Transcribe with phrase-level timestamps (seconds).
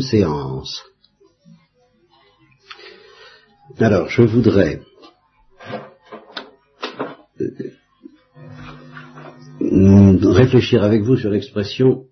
[0.00, 0.84] séance.
[3.78, 4.80] Alors, je voudrais
[9.60, 12.04] euh, réfléchir avec vous sur l'expression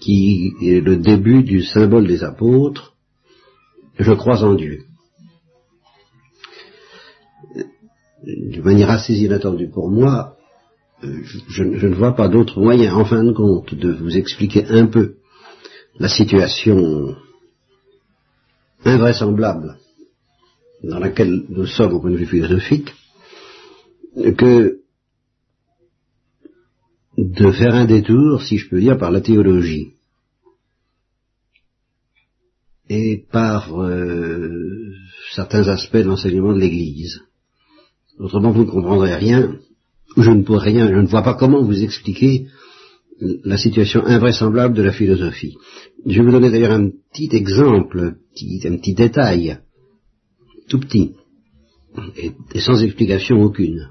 [0.00, 2.94] qui est le début du symbole des apôtres,
[3.98, 4.84] je crois en Dieu.
[8.26, 10.36] De manière assez inattendue pour moi,
[11.02, 14.86] euh, je ne vois pas d'autre moyen, en fin de compte, de vous expliquer un
[14.86, 15.16] peu
[15.98, 17.16] la situation
[18.84, 19.78] invraisemblable
[20.82, 22.92] dans laquelle nous sommes au point de vue philosophique,
[24.14, 24.80] que
[27.16, 29.92] de faire un détour, si je peux dire, par la théologie
[32.88, 34.92] et par euh,
[35.32, 37.22] certains aspects de l'enseignement de l'Église.
[38.18, 39.56] Autrement, vous ne comprendrez rien,
[40.16, 42.46] je ne pourrai rien, je ne vois pas comment vous expliquer
[43.20, 45.56] la situation invraisemblable de la philosophie.
[46.06, 48.16] Je vais vous donner d'ailleurs un petit exemple,
[48.64, 49.58] un petit, détail,
[50.68, 51.12] tout petit,
[52.16, 53.88] et, sans explication aucune,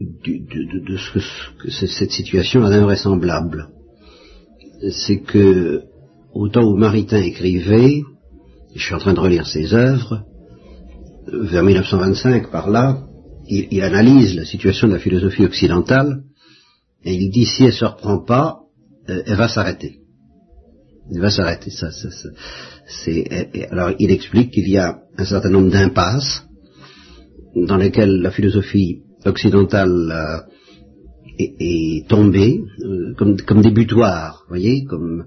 [0.00, 1.12] de, ce
[1.58, 3.68] que, cette situation est invraisemblable.
[4.90, 5.82] C'est que,
[6.32, 8.02] au temps où Maritain écrivait,
[8.74, 10.24] je suis en train de relire ses œuvres,
[11.26, 13.06] vers 1925 par là,
[13.48, 16.22] il analyse la situation de la philosophie occidentale,
[17.04, 18.60] et il dit si elle se reprend pas,
[19.08, 19.98] euh, elle va s'arrêter.
[21.10, 21.70] Elle va s'arrêter.
[21.70, 22.28] Ça, ça, ça
[23.70, 26.44] alors il explique qu'il y a un certain nombre d'impasses
[27.54, 35.26] dans lesquelles la philosophie occidentale euh, est, tombée, euh, comme, comme, des butoirs, voyez, comme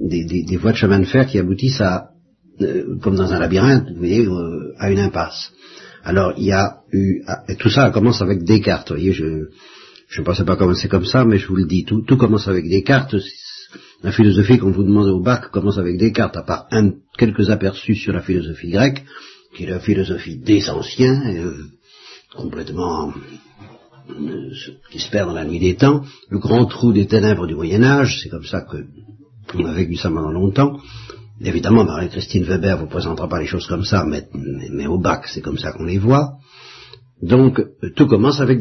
[0.00, 2.10] des, des, des, voies de chemin de fer qui aboutissent à,
[3.00, 4.26] comme dans un labyrinthe, vous voyez,
[4.78, 5.52] à une impasse.
[6.04, 7.22] Alors il y a eu,
[7.58, 9.48] tout ça commence avec Descartes, vous voyez, je,
[10.12, 12.68] je ne pensais pas commencer comme ça, mais je vous le dis, tout, commence avec
[12.68, 13.16] Descartes.
[14.02, 16.68] La philosophie qu'on vous demande au bac commence avec Descartes, à part
[17.16, 19.04] quelques aperçus sur la philosophie grecque,
[19.56, 21.54] qui est la philosophie des anciens, euh,
[22.36, 23.14] complètement
[24.90, 27.82] qui se perd dans la nuit des temps, le grand trou des ténèbres du Moyen
[27.82, 28.84] Âge, c'est comme ça que
[29.54, 30.78] on a vécu ça pendant longtemps.
[31.40, 35.58] Évidemment, Marie-Christine Weber vous présentera pas les choses comme ça, mais, au bac, c'est comme
[35.58, 36.34] ça qu'on les voit.
[37.22, 38.60] Donc, euh, tout commence avec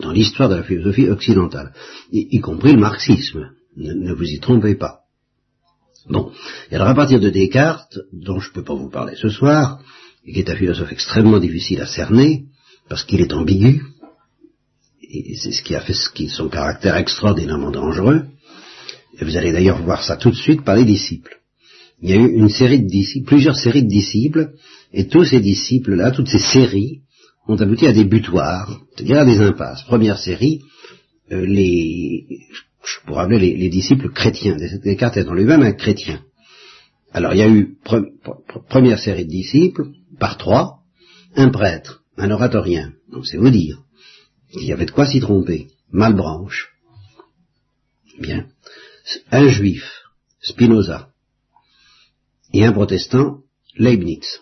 [0.00, 1.72] Dans l'histoire de la philosophie occidentale,
[2.10, 3.50] y, compris le marxisme.
[3.76, 5.00] Ne, vous y trompez pas.
[6.08, 6.32] Bon,
[6.70, 9.80] et alors à partir de Descartes, dont je ne peux pas vous parler ce soir,
[10.24, 12.46] et qui est un philosophe extrêmement difficile à cerner,
[12.88, 13.82] parce qu'il est ambigu,
[15.02, 15.94] et c'est ce qui a fait
[16.28, 18.24] son caractère extraordinairement dangereux,
[19.18, 21.40] et vous allez d'ailleurs voir ça tout de suite par les disciples.
[22.02, 24.52] Il y a eu une série de disciples, plusieurs séries de disciples,
[24.92, 27.02] et tous ces disciples-là, toutes ces séries,
[27.50, 29.82] ont abouti à des butoirs, c'est-à-dire à des impasses.
[29.84, 30.60] Première série,
[31.32, 32.26] euh, les,
[32.84, 34.56] je pourrais appeler les, disciples chrétiens.
[34.84, 36.22] Descartes en lui-même un chrétien.
[37.12, 37.76] Alors il y a eu
[38.68, 39.88] première série de disciples,
[40.18, 40.78] par trois,
[41.34, 43.82] un prêtre, un oratorien, donc c'est vous dire.
[44.52, 45.68] Il y avait de quoi s'y tromper.
[45.92, 46.68] Malbranche.
[48.20, 48.46] Bien.
[49.30, 49.84] Un juif,
[50.40, 51.08] Spinoza.
[52.52, 53.38] Et un protestant,
[53.76, 54.40] Leibniz.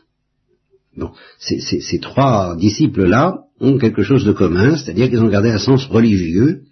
[0.99, 5.87] Bon, ces, trois disciples-là ont quelque chose de commun, c'est-à-dire qu'ils ont gardé un sens
[5.87, 6.63] religieux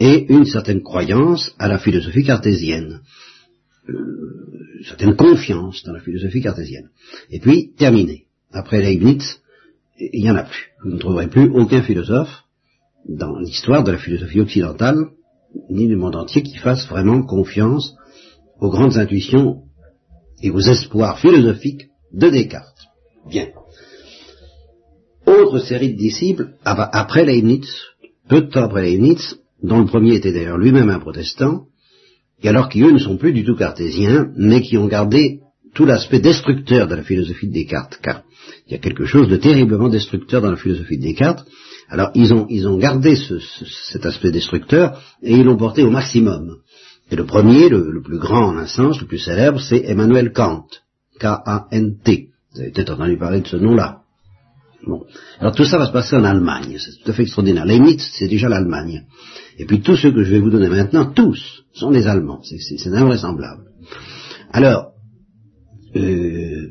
[0.00, 3.00] et une certaine croyance à la philosophie cartésienne,
[3.88, 3.94] euh,
[4.78, 6.90] une certaine confiance dans la philosophie cartésienne.
[7.30, 8.26] Et puis, terminé.
[8.52, 9.40] Après Leibniz,
[9.98, 10.72] il n'y en a plus.
[10.82, 12.44] Vous ne trouverez plus aucun philosophe
[13.08, 15.06] dans l'histoire de la philosophie occidentale,
[15.70, 17.94] ni du monde entier, qui fasse vraiment confiance
[18.60, 19.62] aux grandes intuitions
[20.42, 22.73] et aux espoirs philosophiques de Descartes.
[23.28, 23.48] Bien.
[25.26, 27.66] Autre série de disciples, après Leibniz,
[28.28, 31.64] peu de temps après Leibniz, dont le premier était d'ailleurs lui-même un protestant,
[32.42, 35.40] et alors qui eux ne sont plus du tout cartésiens, mais qui ont gardé
[35.74, 38.22] tout l'aspect destructeur de la philosophie de Descartes, car
[38.66, 41.46] il y a quelque chose de terriblement destructeur dans la philosophie de Descartes.
[41.88, 46.58] Alors ils ont, gardé cet aspect destructeur et ils l'ont porté au maximum.
[47.10, 50.32] Et le premier, le, le plus grand en un sens, le plus célèbre, c'est Emmanuel
[50.32, 50.66] Kant,
[51.18, 52.33] K-A-N-T.
[52.54, 54.00] Vous avez peut-être entendu parler de ce nom-là.
[54.86, 55.04] Bon.
[55.40, 57.64] Alors tout ça va se passer en Allemagne, c'est tout à fait extraordinaire.
[57.64, 59.04] Leibniz, c'est déjà l'Allemagne.
[59.58, 62.42] Et puis tous ceux que je vais vous donner maintenant, tous, sont des Allemands.
[62.42, 63.64] C'est invraisemblable.
[64.52, 64.92] Alors,
[65.96, 66.68] euh,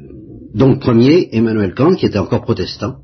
[0.53, 2.97] donc premier, Emmanuel Kant, qui était encore protestant,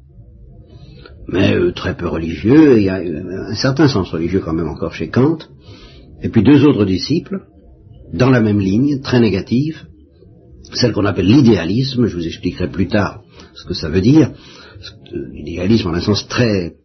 [1.28, 4.94] mais euh, très peu religieux, il y a un certain sens religieux quand même encore
[4.94, 5.40] chez Kant,
[6.22, 7.42] et puis deux autres disciples,
[8.14, 9.86] dans la même ligne, très négative,
[10.74, 13.24] celle qu'on appelle l'idéalisme, je vous expliquerai plus tard
[13.54, 14.32] ce que ça veut dire,
[15.12, 16.76] l'idéalisme en un sens très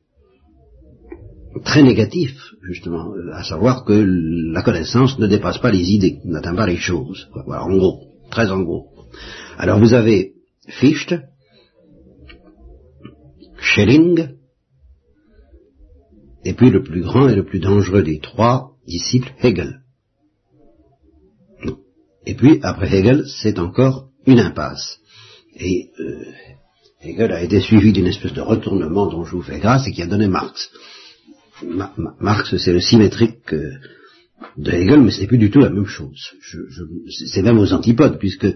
[1.64, 6.66] très négatif, justement, à savoir que la connaissance ne dépasse pas les idées, n'atteint pas
[6.66, 7.28] les choses.
[7.46, 8.00] Voilà, en gros,
[8.30, 8.88] très en gros.
[9.56, 10.32] Alors vous avez
[10.66, 11.14] Fichte,
[13.60, 14.30] Schelling,
[16.44, 19.83] et puis le plus grand et le plus dangereux des trois disciples, Hegel.
[22.26, 24.98] Et puis, après Hegel, c'est encore une impasse.
[25.56, 26.24] Et euh,
[27.02, 30.02] Hegel a été suivi d'une espèce de retournement dont je vous fais grâce et qui
[30.02, 30.70] a donné Marx.
[32.20, 33.72] Marx, c'est le symétrique euh,
[34.56, 36.32] de Hegel, mais ce n'est plus du tout la même chose.
[37.10, 38.46] c'est même aux antipodes, puisque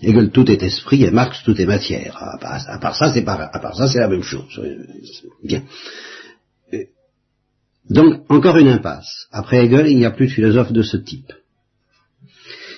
[0.00, 2.16] Hegel tout est esprit et Marx tout est matière.
[2.20, 4.60] À part, ça, c'est à part ça, c'est la même chose.
[5.42, 5.64] Bien.
[6.72, 6.84] Euh,
[7.90, 9.26] donc, encore une impasse.
[9.30, 11.32] Après Hegel, il n'y a plus de philosophe de ce type.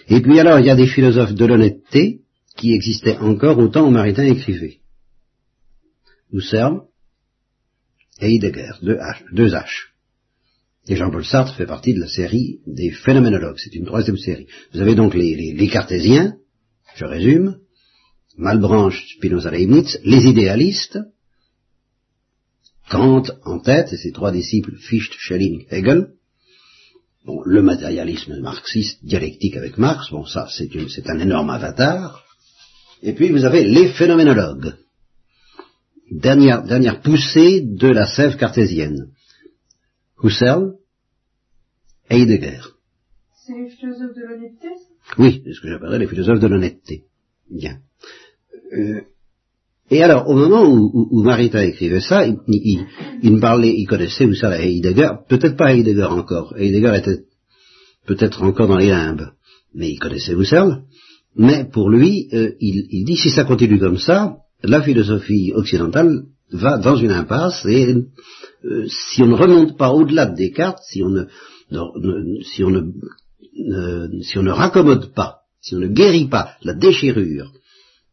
[0.08, 2.20] Et puis alors, il y a des philosophes de l'honnêteté
[2.56, 4.80] qui existaient encore au temps où Maritain écrivait.
[6.32, 6.82] Husserl
[8.20, 9.66] et Heidegger, deux H.
[10.88, 13.58] Et Jean-Paul Sartre fait partie de la série des phénoménologues.
[13.58, 14.46] C'est une troisième série.
[14.72, 16.36] Vous avez donc les, cartésiens,
[16.94, 17.58] je résume,
[18.38, 20.98] Malbranche, Spinoza, Leibniz, les idéalistes,
[22.88, 26.12] Kant en tête, et ses trois disciples, Fichte, Schelling, Hegel,
[27.26, 32.24] bon, le matérialisme marxiste dialectique avec Marx, bon ça c'est un énorme avatar,
[33.02, 34.74] et puis vous avez les phénoménologues,
[36.10, 39.10] dernière, dernière poussée de la sève cartésienne.
[40.22, 40.74] Husserl,
[42.08, 42.60] Heidegger.
[43.44, 44.68] C'est les philosophes de l'honnêteté
[45.18, 47.04] Oui, c'est ce que j'appellerais les philosophes de l'honnêteté.
[47.50, 47.78] Bien.
[48.72, 49.02] Euh,
[49.90, 55.10] et alors, au moment où, Marita écrivait ça, il, parlait, il connaissait Husserl et Heidegger,
[55.28, 56.54] peut-être pas Heidegger encore.
[56.56, 57.20] Heidegger était
[58.04, 59.30] peut-être encore dans les limbes,
[59.74, 60.82] mais il connaissait Husserl.
[61.36, 66.78] Mais pour lui, euh, il, dit si ça continue comme ça, la philosophie occidentale va
[66.78, 67.94] dans une impasse et
[68.64, 71.24] euh, si on ne remonte pas au-delà de Descartes, si on ne,
[72.42, 77.52] si on ne, si on ne raccommode pas, si on ne guérit pas la déchirure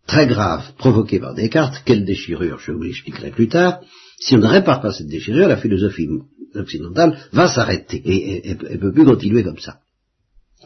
[0.07, 3.79] très grave provoquée par Descartes, quelle déchirure, je vous l'expliquerai plus tard,
[4.19, 6.07] si on ne répare pas cette déchirure, la philosophie
[6.55, 9.79] occidentale va s'arrêter et ne peut plus continuer comme ça.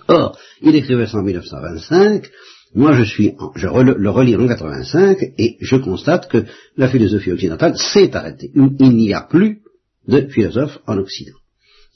[0.07, 2.29] Or, il écrivait ça en 1925,
[2.75, 6.45] moi, je suis, je le relis en 85 et je constate que
[6.75, 8.51] la philosophie occidentale s'est arrêtée.
[8.55, 9.61] Il n'y a plus
[10.07, 11.37] de philosophes en Occident.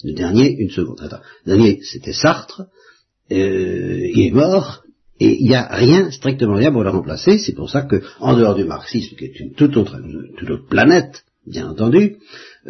[0.03, 0.99] Le dernier, une seconde.
[1.01, 1.21] Attends.
[1.45, 2.63] Le dernier, c'était Sartre.
[3.31, 4.83] Euh, il est mort.
[5.23, 7.37] Et il n'y a rien, strictement rien pour le remplacer.
[7.37, 9.99] C'est pour ça que, en dehors du marxisme, qui est une toute autre,
[10.67, 12.15] planète, bien entendu,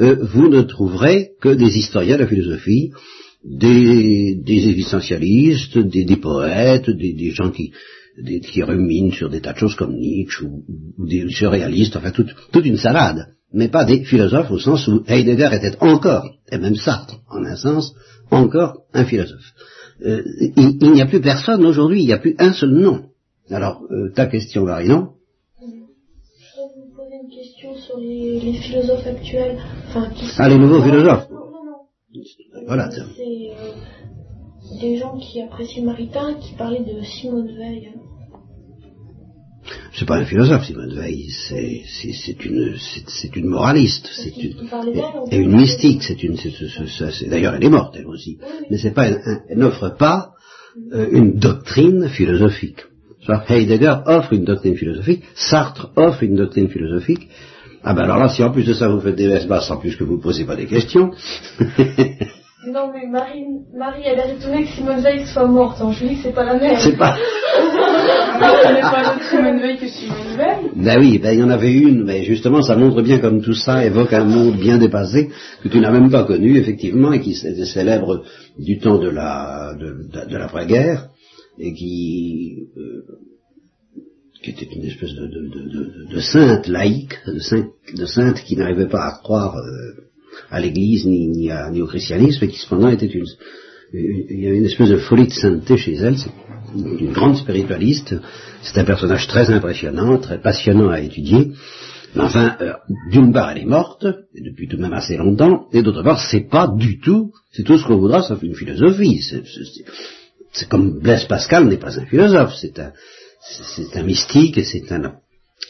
[0.01, 2.91] euh, vous ne trouverez que des historiens de la philosophie,
[3.45, 7.71] des, existentialistes, des, poètes, des, gens qui,
[8.51, 10.65] qui ruminent sur des tas de choses comme Nietzsche ou,
[11.07, 15.51] des surréalistes, enfin toute, toute, une salade, mais pas des philosophes au sens où Heidegger
[15.53, 17.93] était encore, et même Sartre en un sens,
[18.29, 19.53] encore un philosophe.
[20.03, 20.23] Euh,
[20.57, 23.03] il, n'y a plus personne aujourd'hui, il n'y a plus un seul nom.
[23.49, 25.09] Alors, euh, ta question, Marie, non?
[25.59, 25.81] Je voudrais
[26.75, 29.57] vous poser une question sur les, les philosophes actuels.
[29.89, 31.27] Enfin, qui ah, les nouveaux philosophes
[32.67, 32.89] voilà.
[32.91, 37.93] C'est euh, des gens qui apprécient Maritain qui parlaient de Simone Veil.
[39.93, 42.75] C'est pas un philosophe, Simone Veil, c'est une,
[43.07, 44.55] c'est une moraliste, c'est une,
[45.31, 46.37] et, une mystique, c'est une,
[47.27, 48.37] d'ailleurs elle est morte elle aussi,
[48.69, 50.31] mais c'est pas, elle n'offre pas
[50.93, 52.85] euh, une doctrine philosophique.
[53.49, 57.29] Heidegger offre une doctrine philosophique, Sartre offre une doctrine philosophique,
[57.83, 59.77] ah ben alors là, si en plus de ça vous faites des vestes basses, en
[59.77, 61.11] plus que vous ne posez pas des questions.
[62.67, 65.81] non mais Marie, Marie elle a étonnée que Simone Veil soit morte.
[65.81, 65.91] Hein.
[65.91, 66.77] Je lui dis que c'est pas la même.
[66.77, 67.15] C'est pas.
[70.75, 73.53] Ben oui, ben il y en avait une, mais justement ça montre bien comme tout
[73.53, 75.29] ça évoque un monde bien dépassé
[75.61, 78.23] que tu n'as même pas connu effectivement et qui était célèbre
[78.57, 81.09] du temps de la de, de, l'après-guerre
[81.59, 83.03] et qui euh,
[84.43, 89.11] qui était une espèce de, de, de sainte laïque, de sainte, qui n'arrivait pas à
[89.11, 90.01] croire euh,
[90.49, 93.25] à l'Église ni, ni, à, ni, au christianisme, et qui cependant était une,
[93.93, 96.15] il y avait une espèce de folie de sainteté chez elle,
[96.75, 98.15] une grande spiritualiste,
[98.61, 101.51] c'est un personnage très impressionnant, très passionnant à étudier,
[102.15, 102.73] mais enfin, euh,
[103.09, 106.21] d'une part elle est morte, et depuis tout de même assez longtemps, et d'autre part
[106.21, 109.21] c'est pas du tout, c'est tout ce qu'on voudra sauf une philosophie,
[110.51, 115.15] c'est comme Blaise Pascal n'est pas un philosophe, c'est un, mystique c'est un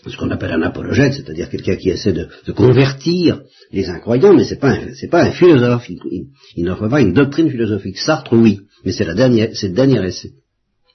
[0.07, 3.41] ce qu'on appelle un apologète, c'est-à-dire quelqu'un qui essaie de, convertir
[3.71, 7.99] les incroyants, mais c'est pas c'est pas un philosophe, il, n'offre pas une doctrine philosophique.
[7.99, 10.31] Sartre, oui, mais c'est la dernière, c'est le dernier essai.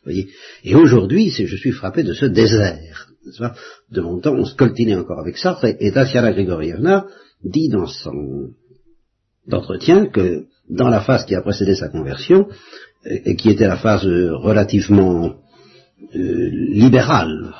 [0.07, 0.29] Voyez
[0.63, 3.09] et aujourd'hui, je suis frappé de ce désert.
[3.91, 7.07] De mon temps, on se coltinait encore avec Sartre, et, Tatiana Grigorievna
[7.45, 8.51] dit dans son
[9.49, 12.49] d'entretien que dans la phase qui a précédé sa conversion,
[13.05, 15.35] et qui était la phase relativement
[16.15, 17.53] euh, libérale,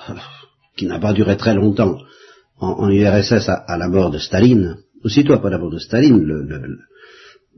[0.77, 1.99] qui n'a pas duré très longtemps
[2.59, 6.79] en, URSS à, la mort de Staline, aussitôt après la mort de Staline, le,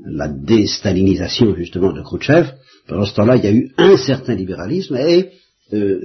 [0.06, 2.54] la déstalinisation justement de Khrouchtchev,
[2.88, 5.30] pendant ce temps-là, il y a eu un certain libéralisme et
[5.74, 6.00] euh,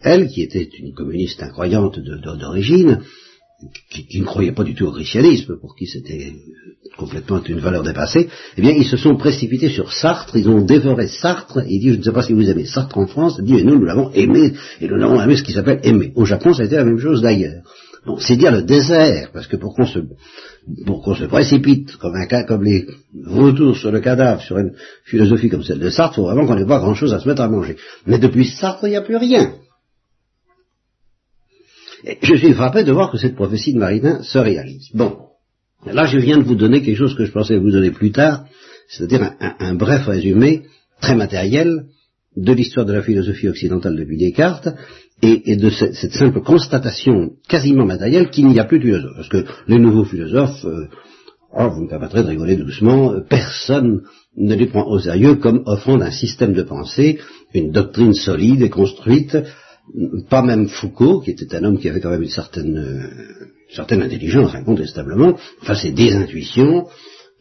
[0.00, 3.00] elle, qui était une communiste incroyante d'origine,
[3.90, 6.32] qui, ne croyait pas du tout au christianisme, pour qui c'était
[6.96, 11.06] complètement une valeur dépassée, eh bien, ils se sont précipités sur Sartre, ils ont dévoré
[11.06, 13.64] Sartre, ils disent, je ne sais pas si vous aimez Sartre en France, ils disent,
[13.64, 16.12] nous, nous l'avons aimé, et nous l'avons aimé ce qui s'appelle aimer.
[16.16, 17.62] Au Japon, ça a été la même chose d'ailleurs.
[18.18, 23.76] C'est dire le désert, parce que pour qu'on se, précipite comme un comme les vautours
[23.76, 26.66] sur le cadavre, sur une philosophie comme celle de Sartre, il faut vraiment qu'on n'ait
[26.66, 27.76] pas grand chose à se mettre à manger.
[28.06, 29.54] Mais depuis Sartre, il n'y a plus rien.
[32.22, 34.88] Je suis frappé de voir que cette prophétie de Maritain se réalise.
[34.94, 35.18] Bon.
[35.86, 38.44] Là, je viens de vous donner quelque chose que je pensais vous donner plus tard,
[38.88, 40.62] c'est-à-dire un bref résumé
[41.00, 41.86] très matériel
[42.36, 44.68] de l'histoire de la philosophie occidentale depuis Descartes,
[45.22, 49.14] et, de cette, simple constatation quasiment matérielle qu'il n'y a plus de philosophe.
[49.16, 50.88] Parce que les nouveaux philosophes, euh,
[51.56, 54.02] oh, vous me permettrez de rigoler doucement, euh, personne
[54.36, 57.20] ne les prend au sérieux comme offrant un système de pensée,
[57.54, 59.36] une doctrine solide et construite,
[60.28, 64.02] pas même Foucault, qui était un homme qui avait quand même une certaine, euh, certaine
[64.02, 66.86] intelligence, incontestablement, enfin c'est des intuitions,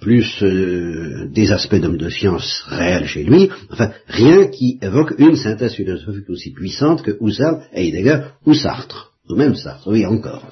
[0.01, 5.35] plus euh, des aspects d'homme de science réels chez lui, enfin rien qui évoque une
[5.35, 10.43] synthèse philosophique aussi puissante que Husserl, Heidegger ou Sartre, ou même Sartre, oui encore.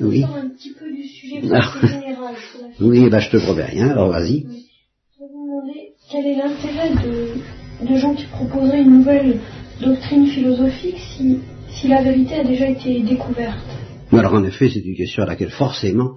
[0.00, 0.24] oui.
[0.24, 1.86] Un petit peu du sujet ah.
[1.86, 2.34] général.
[2.80, 4.40] Oui, ben je te promets rien, alors vas-y.
[4.40, 9.38] Je vais vous demander quel est l'intérêt de, de, gens qui proposeraient une nouvelle
[9.80, 11.38] doctrine philosophique si,
[11.70, 13.64] si la vérité a déjà été découverte?
[14.10, 16.16] Alors en effet, c'est une question à laquelle forcément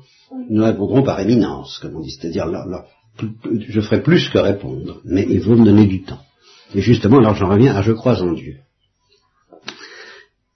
[0.50, 2.48] nous répondrons par éminence, comme on dit, c'est-à-dire
[3.70, 6.20] je ferai plus que répondre, mais il faut me donner du temps.
[6.74, 8.58] Et justement, alors j'en reviens à je crois en Dieu.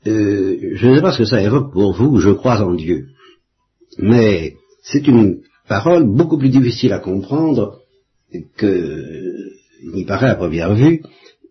[0.07, 3.07] Euh, je ne sais pas ce que ça évoque pour vous, je crois en Dieu.
[3.97, 7.79] Mais c'est une parole beaucoup plus difficile à comprendre
[8.57, 9.49] que
[9.93, 11.01] n'y paraît à première vue,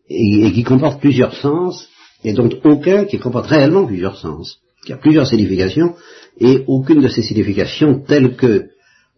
[0.09, 1.89] et, qui comporte plusieurs sens,
[2.25, 5.95] et dont aucun qui comporte réellement plusieurs sens, qui a plusieurs significations,
[6.39, 8.69] et aucune de ces significations telles que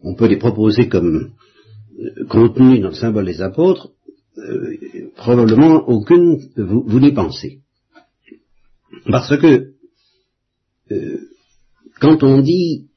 [0.03, 1.31] on peut les proposer comme
[1.99, 3.91] euh, contenues dans le symbole des apôtres,
[4.37, 4.77] euh,
[5.15, 7.59] probablement aucune vous, vous n'y pensez.
[9.05, 9.71] Parce que
[10.91, 11.17] euh,
[11.99, 12.87] quand on dit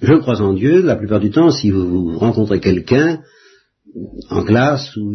[0.00, 3.22] je crois en Dieu, la plupart du temps, si vous rencontrez quelqu'un
[4.28, 5.14] en classe ou,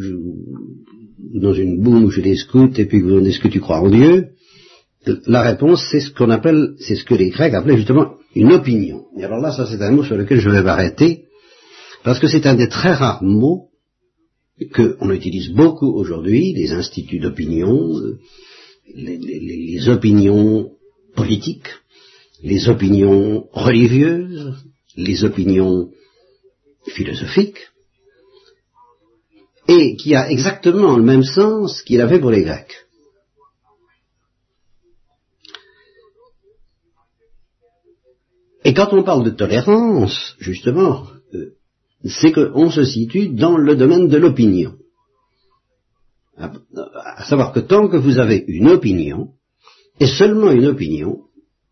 [1.36, 3.82] dans une boum ou chez les scouts et puis vous demandez est-ce que tu crois
[3.82, 4.30] en Dieu,
[5.06, 9.06] la réponse, c'est ce qu'on appelle, c'est ce que les Grecs appelaient justement une opinion.
[9.18, 11.26] Et alors là, ça c'est un mot sur lequel je vais m'arrêter,
[12.04, 13.70] parce que c'est un des très rares mots
[14.76, 17.94] qu'on utilise beaucoup aujourd'hui, les instituts d'opinion,
[18.94, 20.72] les, les, opinions
[21.16, 21.70] politiques,
[22.44, 24.54] les opinions religieuses,
[24.98, 25.92] les opinions
[26.88, 27.70] philosophiques,
[29.70, 32.76] et qui a exactement le même sens qu'il avait pour les Grecs.
[38.64, 41.54] Et quand on parle de tolérance, justement, euh,
[42.06, 44.74] c'est qu'on se situe dans le domaine de l'opinion.
[46.38, 49.30] À, savoir que tant que vous avez une opinion,
[50.00, 51.20] et seulement une opinion,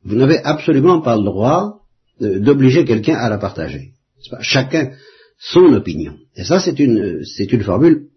[0.04, 1.82] vous n'avez absolument pas le droit
[2.22, 3.94] euh, d'obliger quelqu'un à la partager.
[4.42, 4.92] Chacun
[5.40, 6.16] son opinion.
[6.36, 8.08] Et ça, c'est une, c'est une formule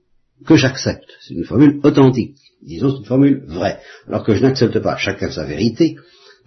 [0.47, 1.11] que j'accepte.
[1.21, 2.39] C'est une formule authentique.
[2.63, 3.79] Disons, c'est une formule vraie.
[4.09, 5.97] Alors que je n'accepte pas chacun sa vérité,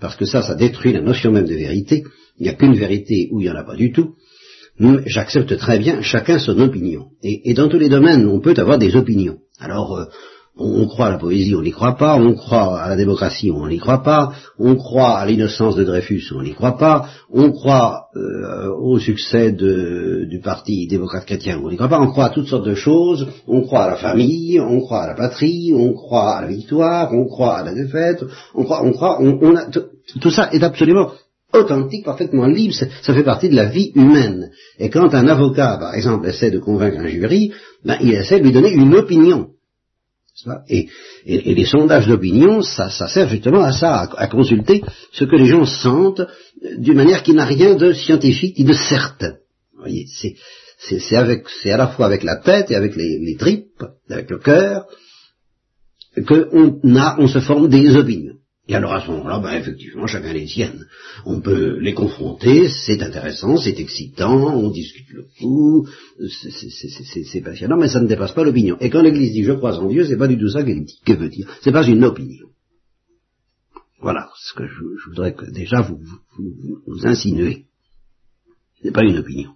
[0.03, 2.03] parce que ça, ça détruit la notion même de vérité.
[2.37, 4.15] Il n'y a qu'une vérité où il n'y en a pas du tout.
[5.05, 7.05] J'accepte très bien chacun son opinion.
[7.23, 9.37] Et, dans tous les domaines, on peut avoir des opinions.
[9.59, 10.05] Alors, euh,
[10.57, 13.67] on, croit à la poésie, on n'y croit pas, on croit à la démocratie, on
[13.67, 18.07] n'y croit pas, on croit à l'innocence de Dreyfus, on n'y croit pas, on croit
[18.15, 22.47] euh, au succès du Parti démocrate chrétien, on n'y croit pas, on croit à toutes
[22.47, 26.37] sortes de choses, on croit à la famille, on croit à la patrie, on croit
[26.37, 29.65] à la victoire, on croit à la défaite, on croit, on croit, on, a,
[30.19, 31.11] tout ça est absolument
[31.53, 34.49] authentique, parfaitement libre, ça fait partie de la vie humaine.
[34.79, 37.53] Et quand un avocat, par exemple, essaie de convaincre un jury,
[37.85, 39.49] ben, il essaie de lui donner une opinion.
[40.67, 40.89] Et,
[41.25, 46.23] les sondages d'opinion, ça, sert justement à ça, à, consulter ce que les gens sentent
[46.77, 49.35] d'une manière qui n'a rien de scientifique ni de certain.
[50.79, 54.85] C'est, à la fois avec la tête et avec les, tripes, avec le cœur,
[56.27, 58.32] qu'on se forme des opinions.
[58.69, 60.85] Et alors à ce moment-là, ben, effectivement, chacun les tienne.
[61.25, 65.85] On peut les confronter, c'est intéressant, c'est excitant, on discute le coup,
[66.29, 68.77] c'est passionnant, mais ça ne dépasse pas l'opinion.
[68.79, 71.01] Et quand l'Église dit je crois en Dieu, c'est pas du tout ça qu'elle dit,
[71.05, 71.47] que veut dire.
[71.61, 72.47] C'est pas une opinion.
[73.99, 75.99] Voilà ce que je, voudrais que déjà vous,
[76.37, 77.65] vous, vous, insinuez.
[78.79, 79.51] Ce n'est pas une opinion.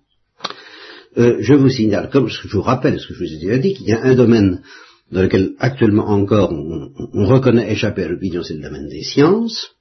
[1.18, 3.74] Euh, je vous signale, comme je vous rappelle ce que je vous ai déjà dit,
[3.74, 4.62] qu'il y a un domaine
[5.12, 9.72] dans lequel actuellement encore on, reconnaît échapper à l'opinion, c'est le domaine des sciences.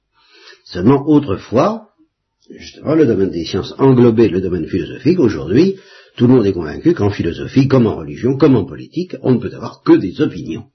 [0.65, 1.89] Seulement autrefois,
[2.49, 5.19] justement, le domaine des sciences englobait le domaine philosophique.
[5.19, 5.75] Aujourd'hui,
[6.15, 9.39] tout le monde est convaincu qu'en philosophie, comme en religion, comme en politique, on ne
[9.39, 10.65] peut avoir que des opinions.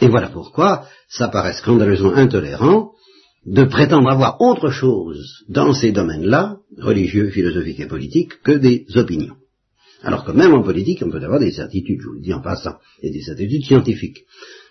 [0.00, 2.92] Et voilà pourquoi ça paraît scandaleusement intolérant
[3.46, 9.36] de prétendre avoir autre chose dans ces domaines-là, religieux, philosophiques et politiques, que des opinions.
[10.02, 12.40] Alors que même en politique, on peut avoir des certitudes, je vous le dis en
[12.40, 14.24] passant, et des certitudes scientifiques.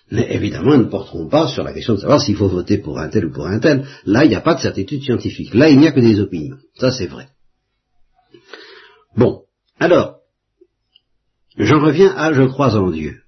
[0.10, 2.98] Mais évidemment, elles ne porteront pas sur la question de savoir s'il faut voter pour
[2.98, 3.86] un tel ou pour un tel.
[4.06, 5.54] Là, il n'y a pas de certitude scientifique.
[5.54, 6.58] Là, il n'y a que des opinions.
[6.76, 7.28] Ça, c'est vrai.
[9.18, 9.44] Bon.
[9.80, 10.20] Alors,
[11.58, 13.22] j'en reviens à je crois en Dieu.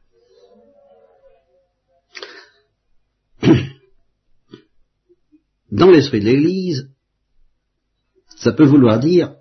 [5.71, 6.89] Dans l'esprit de l'Église,
[8.37, 9.35] ça peut vouloir dire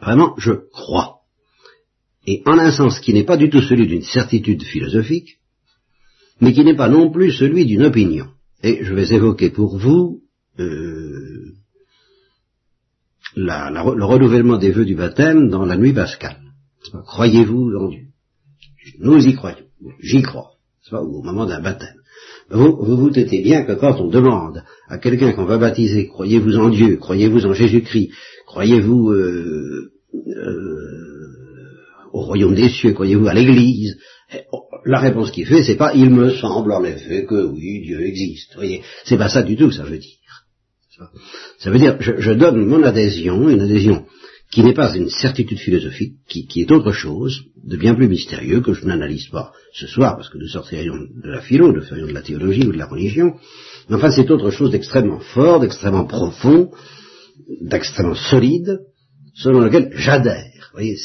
[0.00, 1.19] vraiment je crois
[2.26, 5.38] et en un sens qui n'est pas du tout celui d'une certitude philosophique,
[6.40, 8.26] mais qui n'est pas non plus celui d'une opinion.
[8.62, 10.20] Et je vais évoquer pour vous
[10.58, 11.54] euh,
[13.36, 16.40] le renouvellement des vœux du baptême dans la nuit pascale.
[17.06, 18.06] Croyez-vous en Dieu
[18.98, 19.66] Nous y croyons,
[20.00, 20.52] j'y crois,
[20.92, 21.96] au moment d'un baptême.
[22.50, 26.68] Vous, vous vous bien que quand on demande à quelqu'un qu'on va baptiser, croyez-vous en
[26.68, 28.10] Dieu, croyez-vous en Jésus-Christ,
[28.46, 31.09] croyez-vous euh, euh,
[32.30, 33.98] royaume des cieux, croyez-vous à l'église
[34.52, 38.00] oh, La réponse qu'il fait, c'est pas il me semble en effet que oui, Dieu
[38.06, 38.54] existe.
[38.54, 40.16] Voyez, c'est pas ça du tout ça veut dire.
[41.58, 44.04] Ça veut dire, je, donne mon adhésion, une adhésion
[44.52, 48.74] qui n'est pas une certitude philosophique, qui, est autre chose, de bien plus mystérieux, que
[48.74, 52.12] je n'analyse pas ce soir, parce que nous sortirions de la philo, nous ferions de
[52.12, 53.34] la théologie ou de la religion,
[53.88, 56.70] mais enfin c'est autre chose d'extrêmement fort, d'extrêmement profond,
[57.62, 58.80] d'extrêmement solide,
[59.34, 60.70] selon lequel j'adhère.
[60.72, 60.96] Vous voyez,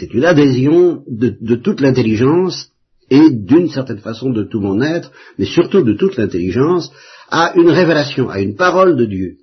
[0.00, 2.70] une adhésion de, toute l'intelligence
[3.10, 6.90] et d'une certaine façon de tout mon être, mais surtout de toute l'intelligence,
[7.30, 9.36] à une révélation, à une parole de Dieu.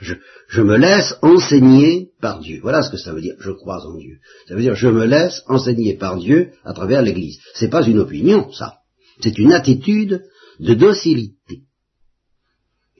[0.00, 0.14] Je,
[0.48, 2.60] je, me laisse enseigner par Dieu.
[2.62, 4.18] Voilà ce que ça veut dire, je crois en Dieu.
[4.46, 7.38] Ça veut dire, je me laisse enseigner par Dieu à travers l'Église.
[7.54, 8.74] C'est pas une opinion, ça.
[9.20, 10.22] C'est une attitude
[10.60, 11.62] de docilité.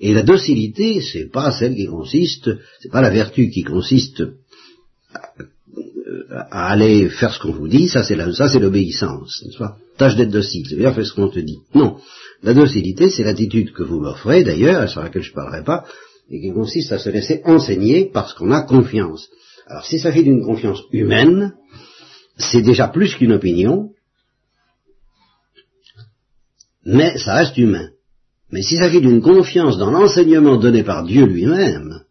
[0.01, 2.51] Et la docilité, c'est pas celle qui consiste,
[2.81, 4.23] c'est pas la vertu qui consiste
[6.31, 8.17] à, aller faire ce qu'on vous dit, ça c'est
[8.59, 9.45] l'obéissance,
[9.97, 11.59] Tâche d'être docile, c'est bien faire ce qu'on te dit.
[11.75, 11.99] Non,
[12.43, 15.85] la docilité, c'est l'attitude que vous m'offrez d'ailleurs, sur laquelle je ne parlerai pas,
[16.31, 19.29] et qui consiste à se laisser enseigner parce qu'on a confiance.
[19.67, 21.55] Alors s'il s'agit d'une confiance humaine,
[22.37, 23.91] c'est déjà plus qu'une opinion,
[26.85, 27.89] mais ça reste humain.
[28.51, 32.03] Mais s'il s'agit d'une confiance dans l'enseignement donné par Dieu lui-même,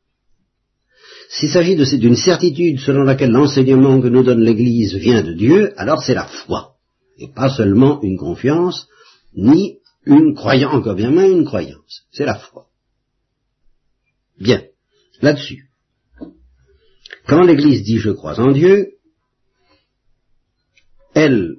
[1.38, 6.02] s'il s'agit d'une certitude selon laquelle l'enseignement que nous donne l'Église vient de Dieu, alors
[6.02, 6.78] c'est la foi,
[7.19, 8.88] et pas seulement une confiance,
[9.36, 12.65] ni une croyance, encore bien moins une croyance, c'est la foi.
[14.39, 14.63] Bien,
[15.21, 15.65] là-dessus.
[17.28, 18.93] Quand l'Église dit je crois en Dieu,
[21.13, 21.58] elle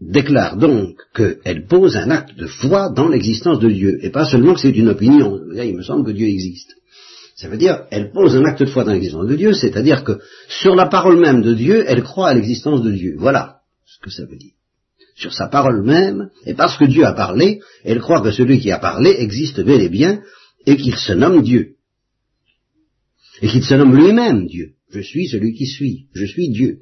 [0.00, 4.54] déclare donc qu'elle pose un acte de foi dans l'existence de Dieu, et pas seulement
[4.54, 5.40] que c'est une opinion.
[5.54, 6.74] Il me semble que Dieu existe.
[7.44, 10.18] Ça veut dire, elle pose un acte de foi dans l'existence de Dieu, c'est-à-dire que
[10.48, 13.16] sur la parole même de Dieu, elle croit à l'existence de Dieu.
[13.18, 14.54] Voilà ce que ça veut dire.
[15.14, 18.70] Sur sa parole même, et parce que Dieu a parlé, elle croit que celui qui
[18.70, 20.22] a parlé existe bel et bien,
[20.64, 21.74] et qu'il se nomme Dieu.
[23.42, 24.70] Et qu'il se nomme lui-même Dieu.
[24.90, 26.06] Je suis celui qui suis.
[26.14, 26.78] Je suis Dieu.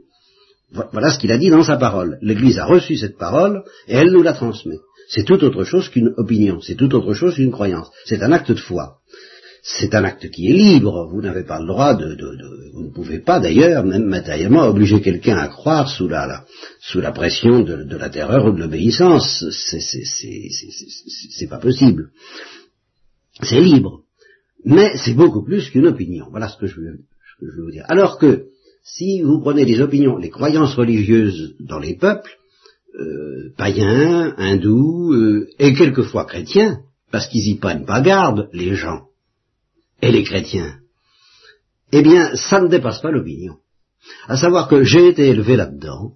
[0.93, 2.19] Voilà ce qu'il a dit dans sa parole.
[2.23, 4.79] L'Église a reçu cette parole et elle nous la transmet.
[5.09, 7.91] C'est tout autre chose qu'une opinion, c'est tout autre chose qu'une croyance.
[8.05, 8.99] C'est un acte de foi.
[9.65, 11.09] C'est un acte qui est libre.
[11.13, 12.17] Vous n'avez pas le droit de,
[12.75, 16.45] vous ne pouvez pas d'ailleurs, même matériellement, obliger quelqu'un à croire sous la,
[16.81, 19.45] sous la pression de, la terreur ou de l'obéissance.
[19.51, 22.11] C'est pas possible.
[23.41, 24.01] C'est libre.
[24.65, 26.27] Mais c'est beaucoup plus qu'une opinion.
[26.31, 27.85] Voilà ce que je veux, ce que je veux vous dire.
[27.89, 28.47] Alors que
[28.83, 32.37] si vous prenez les opinions, les croyances religieuses dans les peuples,
[32.99, 36.81] euh, païens, hindous, euh, et quelquefois chrétiens,
[37.13, 39.07] parce qu'ils y prennent pas garde, les gens,
[40.03, 40.79] et les chrétiens,
[41.93, 43.55] eh bien, ça ne dépasse pas l'opinion.
[44.27, 46.13] À savoir que j'ai été élevé là-dedans,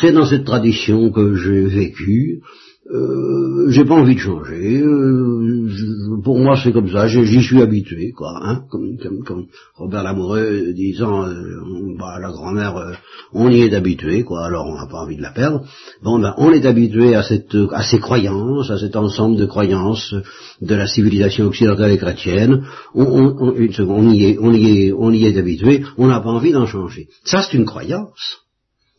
[0.00, 2.40] c'est dans cette tradition que j'ai vécu,
[2.90, 4.80] euh, j'ai pas envie de changer.
[4.80, 7.06] Euh, pour moi, c'est comme ça.
[7.06, 8.32] J'y suis habitué, quoi.
[8.42, 11.26] Hein, comme, Robert Lamoureux disant,
[11.98, 12.96] bah, la grand-mère,
[13.32, 14.46] on y est habitué, quoi.
[14.46, 15.64] Alors, on n'a pas envie de la perdre.
[16.02, 20.14] Bon, ben, on est habitué à cette, à ces croyances, à cet ensemble de croyances
[20.62, 22.64] de la civilisation occidentale et chrétienne.
[22.94, 25.84] On y est, on y est, on y est habitué.
[25.98, 27.08] On n'a pas envie d'en changer.
[27.24, 28.47] Ça, c'est une croyance.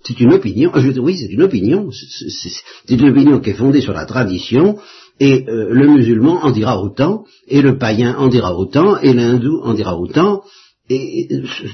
[0.04, 3.94] C'est une opinion, je oui, c'est une opinion, c'est une opinion qui est fondée sur
[3.94, 4.80] la tradition,
[5.20, 9.60] et euh, le musulman en dira autant, et le païen en dira autant, et l'hindou
[9.62, 10.42] en dira autant,
[10.90, 11.28] et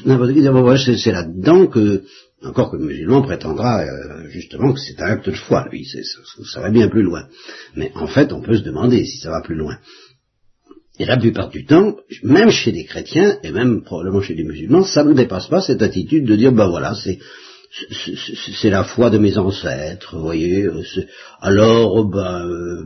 [0.05, 2.03] n'importe qui c'est là-dedans que,
[2.43, 6.61] encore que le musulman prétendra euh, justement que c'est un acte de foi, lui, ça,
[6.61, 7.27] va bien plus loin.
[7.75, 9.77] Mais en fait, on peut se demander si ça va plus loin.
[10.97, 14.83] Et la plupart du temps, même chez des chrétiens, et même probablement chez des musulmans,
[14.83, 17.19] ça ne dépasse pas cette attitude de dire, ben voilà, c'est
[18.61, 20.63] c'est la foi de mes ancêtres, vous voyez.
[20.63, 20.83] Euh,
[21.41, 22.83] alors, euh, ben, euh,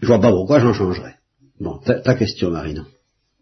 [0.00, 1.16] je vois pas pourquoi j'en changerais.
[1.60, 2.84] Bon, ta, question, Marina.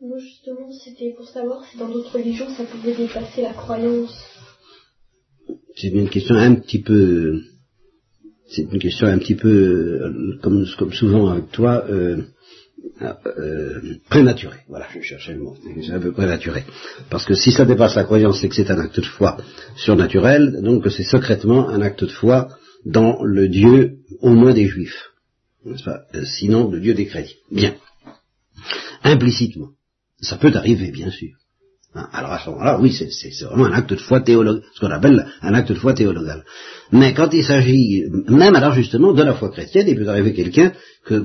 [0.00, 4.14] Moi, justement, c'était pour savoir si dans d'autres religions ça pouvait dépasser la croyance.
[5.76, 7.40] C'est une question un petit peu,
[8.48, 12.22] c'est une question un petit peu, comme, comme souvent avec toi, euh,
[13.26, 14.58] euh, prématuré.
[14.68, 15.56] Voilà, je cherchais le mot.
[15.82, 16.64] C'est un peu prématuré.
[17.10, 19.38] Parce que si ça dépasse la croyance, c'est que c'est un acte de foi
[19.76, 22.48] surnaturel, donc c'est secrètement un acte de foi
[22.84, 25.10] dans le Dieu, au moins des Juifs.
[25.66, 27.36] Euh, sinon, le Dieu des chrétiens.
[27.50, 27.74] Bien.
[29.04, 29.70] Implicitement.
[30.20, 31.30] Ça peut arriver, bien sûr.
[31.94, 34.90] Hein, alors à ce moment-là, oui, c'est vraiment un acte de foi théologal, ce qu'on
[34.90, 36.42] appelle un acte de foi théologal.
[36.90, 40.72] Mais quand il s'agit, même alors justement, de la foi chrétienne, il peut arriver quelqu'un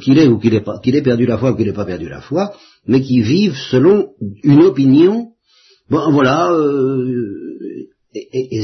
[0.01, 2.53] qu'il ait ou qu'il ait perdu la foi ou qu'il n'ait pas perdu la foi,
[2.85, 4.09] mais qui vive selon
[4.43, 5.29] une opinion.
[5.89, 6.51] Bon, voilà.
[6.51, 8.61] Euh, et,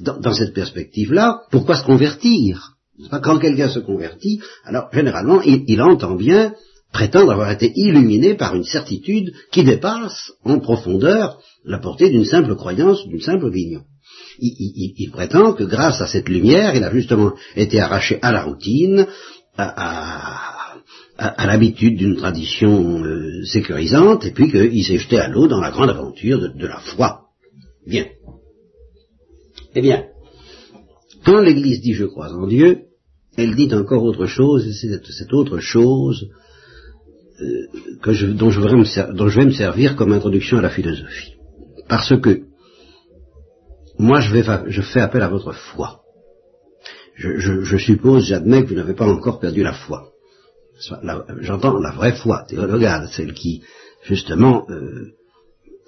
[0.00, 2.76] dans, cette perspective-là, pourquoi se convertir?
[3.22, 6.54] Quand quelqu'un se convertit, alors généralement, il entend bien
[6.92, 12.54] prétendre avoir été illuminé par une certitude qui dépasse en profondeur la portée d'une simple
[12.54, 13.82] croyance, d'une simple opinion.
[14.38, 19.06] Il, prétend que grâce à cette lumière, il a justement été arraché à la routine,
[19.56, 25.70] à, l'habitude d'une tradition euh, sécurisante, et puis qu'il s'est jeté à l'eau dans la
[25.70, 27.26] grande aventure de, la foi.
[27.86, 28.06] Bien.
[29.74, 30.06] Eh bien,
[31.24, 32.84] quand l'Église dit je crois en Dieu,
[33.36, 36.28] elle dit encore autre chose, et cette autre chose
[38.02, 41.34] que je, dont, je me, dont je vais me servir comme introduction à la philosophie.
[41.88, 42.42] Parce que
[43.98, 46.00] moi, je, vais, je fais appel à votre foi.
[47.14, 50.08] Je, je, je suppose, j'admets que vous n'avez pas encore perdu la foi.
[51.40, 53.62] J'entends la vraie foi théologale, celle qui,
[54.02, 55.12] justement, euh,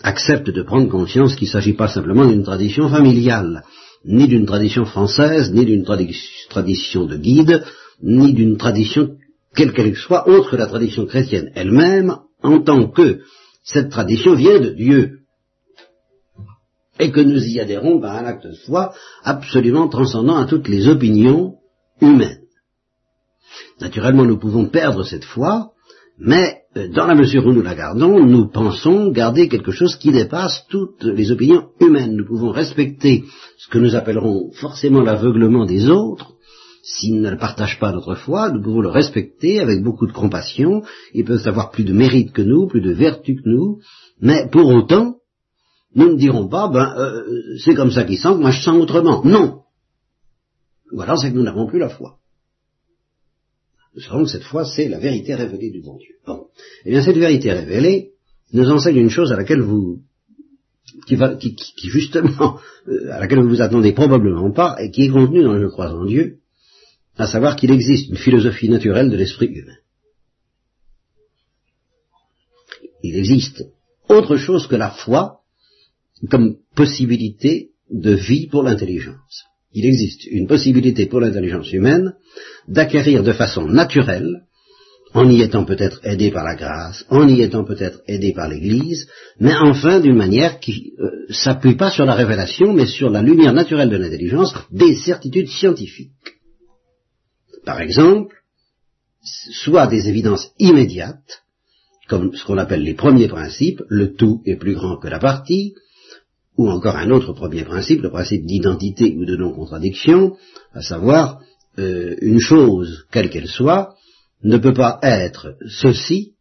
[0.02, 3.64] accepte de prendre conscience qu'il ne s'agit pas simplement d'une tradition familiale,
[4.04, 7.64] ni d'une tradition française, ni d'une tradition de guide,
[8.02, 9.16] ni d'une tradition
[9.54, 13.20] quelle qu'elle soit, autre la tradition chrétienne elle-même, en tant que
[13.62, 15.20] cette tradition vient de Dieu,
[16.98, 20.86] et que nous y adhérons par un acte de foi absolument transcendant à toutes les
[20.88, 21.54] opinions
[22.00, 22.42] humaines.
[23.80, 25.72] Naturellement, nous pouvons perdre cette foi,
[26.18, 30.12] mais euh, dans la mesure où nous la gardons, nous pensons garder quelque chose qui
[30.12, 32.16] dépasse toutes les opinions humaines.
[32.16, 33.24] Nous pouvons respecter
[33.58, 36.33] ce que nous appellerons forcément l'aveuglement des autres,
[36.84, 40.82] s'ils ne partagent pas notre foi, nous pouvons le respecter avec beaucoup de compassion,
[41.14, 43.80] ils peuvent avoir plus de mérite que nous, plus de vertu que nous,
[44.20, 45.16] mais pour autant,
[45.94, 49.24] nous ne dirons pas, ben, euh, c'est comme ça qu'ils sentent, moi je sens autrement.
[49.24, 49.62] Non.
[50.92, 52.18] Ou alors c'est que nous n'avons plus la foi.
[53.94, 56.16] Nous savons que cette foi, c'est la vérité révélée du bon Dieu.
[56.26, 56.48] Bon.
[56.84, 58.10] Eh bien, cette vérité révélée
[58.52, 60.02] nous enseigne une chose à laquelle vous,
[61.06, 61.16] qui,
[61.54, 65.58] qui, justement, euh, à laquelle vous vous attendez probablement pas, et qui est contenue dans
[65.58, 66.40] Je crois en Dieu,
[67.16, 69.76] à savoir qu'il existe une philosophie naturelle de l'esprit humain.
[73.02, 73.64] Il existe
[74.08, 75.40] autre chose que la foi
[76.30, 79.44] comme possibilité de vie pour l'intelligence.
[79.72, 82.14] Il existe une possibilité pour l'intelligence humaine
[82.68, 84.44] d'acquérir de façon naturelle,
[85.12, 89.06] en y étant peut-être aidé par la grâce, en y étant peut-être aidé par l'Église,
[89.38, 93.52] mais enfin d'une manière qui euh, s'appuie pas sur la révélation, mais sur la lumière
[93.52, 96.10] naturelle de l'intelligence, des certitudes scientifiques
[97.64, 98.36] par exemple,
[99.22, 101.42] soit des évidences immédiates,
[102.08, 105.74] comme ce qu'on appelle les premiers principes, le tout est plus grand que la partie,
[106.56, 110.36] ou encore un autre premier principe, le principe d'identité ou de non-contradiction,
[110.72, 111.40] à savoir
[111.78, 113.94] euh, une chose, quelle qu'elle soit,
[114.42, 116.34] ne peut pas être ceci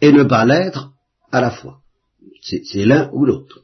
[0.00, 0.90] et ne pas l'être
[1.30, 1.78] à la fois.
[2.42, 3.60] C'est l'un ou l'autre.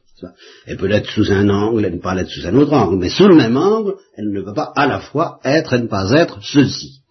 [0.65, 3.09] Elle peut l'être sous un angle, elle ne pas l'être sous un autre angle, mais
[3.09, 6.11] sous le même angle, elle ne peut pas à la fois être et ne pas
[6.11, 7.01] être ceci.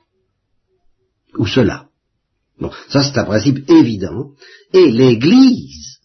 [1.38, 1.86] Ou cela.
[2.58, 4.30] Bon, ça c'est un principe évident.
[4.72, 5.98] Et l'Église,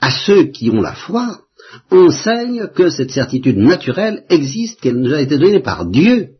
[0.00, 1.40] à ceux qui ont la foi,
[1.90, 6.36] enseigne que cette certitude naturelle existe, qu'elle nous a été donnée par Dieu,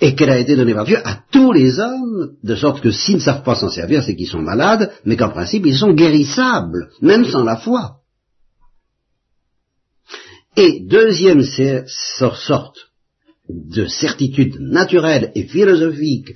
[0.00, 3.16] et qu'elle a été donnée par Dieu à tous les hommes, de sorte que s'ils
[3.16, 6.90] ne savent pas s'en servir, c'est qu'ils sont malades, mais qu'en principe, ils sont guérissables,
[7.00, 7.98] même sans la foi.
[10.56, 11.42] Et deuxième
[11.86, 12.91] sorte
[13.48, 16.32] de certitude naturelle et philosophique,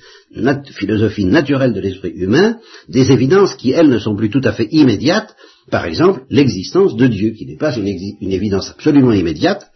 [0.72, 4.68] philosophie naturelle de l'esprit humain, des évidences qui, elles, ne sont plus tout à fait
[4.72, 5.34] immédiates,
[5.70, 9.66] par exemple, l'existence de Dieu, qui n'est pas une, évidence absolument immédiate.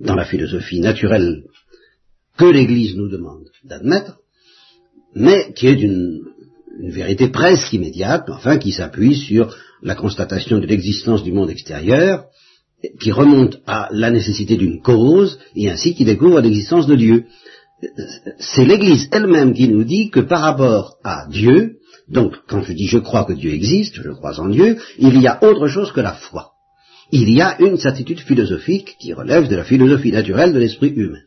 [0.00, 1.44] Dans la philosophie naturelle
[2.36, 4.16] que l'Église nous demande d'admettre,
[5.14, 6.22] mais qui est une
[6.80, 12.24] vérité presque immédiate, enfin qui s'appuie sur la constatation de l'existence du monde extérieur,
[13.00, 17.26] qui remonte à la nécessité d'une cause, et ainsi qui découvre l'existence de Dieu.
[18.38, 22.86] C'est l'Église elle-même qui nous dit que par rapport à Dieu, donc quand je dis
[22.86, 26.00] je crois que Dieu existe, je crois en Dieu, il y a autre chose que
[26.00, 26.52] la foi.
[27.10, 31.22] Il y a une certitude philosophique qui relève de la philosophie naturelle de l'esprit humain.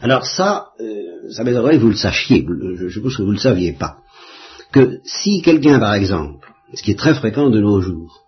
[0.00, 3.40] Alors ça, euh, ça m'aiderait que vous le sachiez, je suppose que vous ne le
[3.40, 3.98] saviez pas,
[4.72, 8.25] que si quelqu'un par exemple, ce qui est très fréquent de nos jours,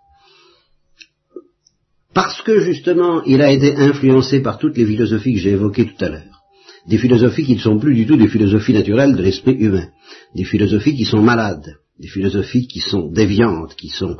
[2.18, 6.04] parce que justement il a été influencé par toutes les philosophies que j'ai évoquées tout
[6.04, 6.42] à l'heure,
[6.88, 9.86] des philosophies qui ne sont plus du tout des philosophies naturelles de l'esprit humain,
[10.34, 14.16] des philosophies qui sont malades, des philosophies qui sont déviantes, qui sont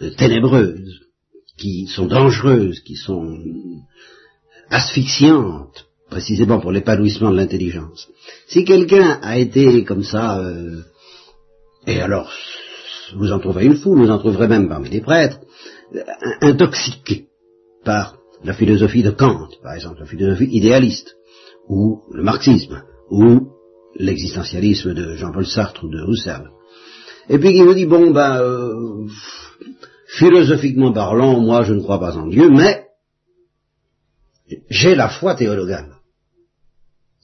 [0.00, 1.00] euh, ténébreuses,
[1.58, 3.36] qui sont dangereuses, qui sont
[4.70, 8.06] asphyxiantes, précisément pour l'épanouissement de l'intelligence.
[8.46, 10.82] Si quelqu'un a été comme ça, euh,
[11.88, 12.30] et alors
[13.16, 15.40] vous en trouverez une foule, vous en trouverez même parmi les prêtres,
[16.42, 17.26] intoxiqué
[17.84, 21.16] par la philosophie de Kant, par exemple, la philosophie idéaliste,
[21.68, 23.50] ou le marxisme, ou
[23.96, 26.50] l'existentialisme de Jean-Paul Sartre ou de Husserl.
[27.28, 29.06] Et puis qui vous dit, bon, ben, euh,
[30.18, 32.86] philosophiquement parlant, moi je ne crois pas en Dieu, mais
[34.68, 35.96] j'ai la foi théologale.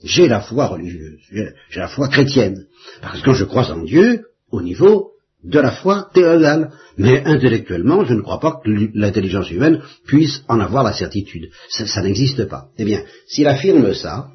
[0.05, 2.67] J'ai la foi religieuse, j'ai la foi chrétienne.
[3.01, 5.13] Parce que je crois en Dieu au niveau
[5.45, 6.73] de la foi théologale.
[6.97, 11.51] Mais intellectuellement, je ne crois pas que l'intelligence humaine puisse en avoir la certitude.
[11.69, 12.69] Ça, n'existe pas.
[12.79, 14.29] Eh bien, s'il affirme ça,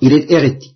[0.00, 0.74] il est hérétique.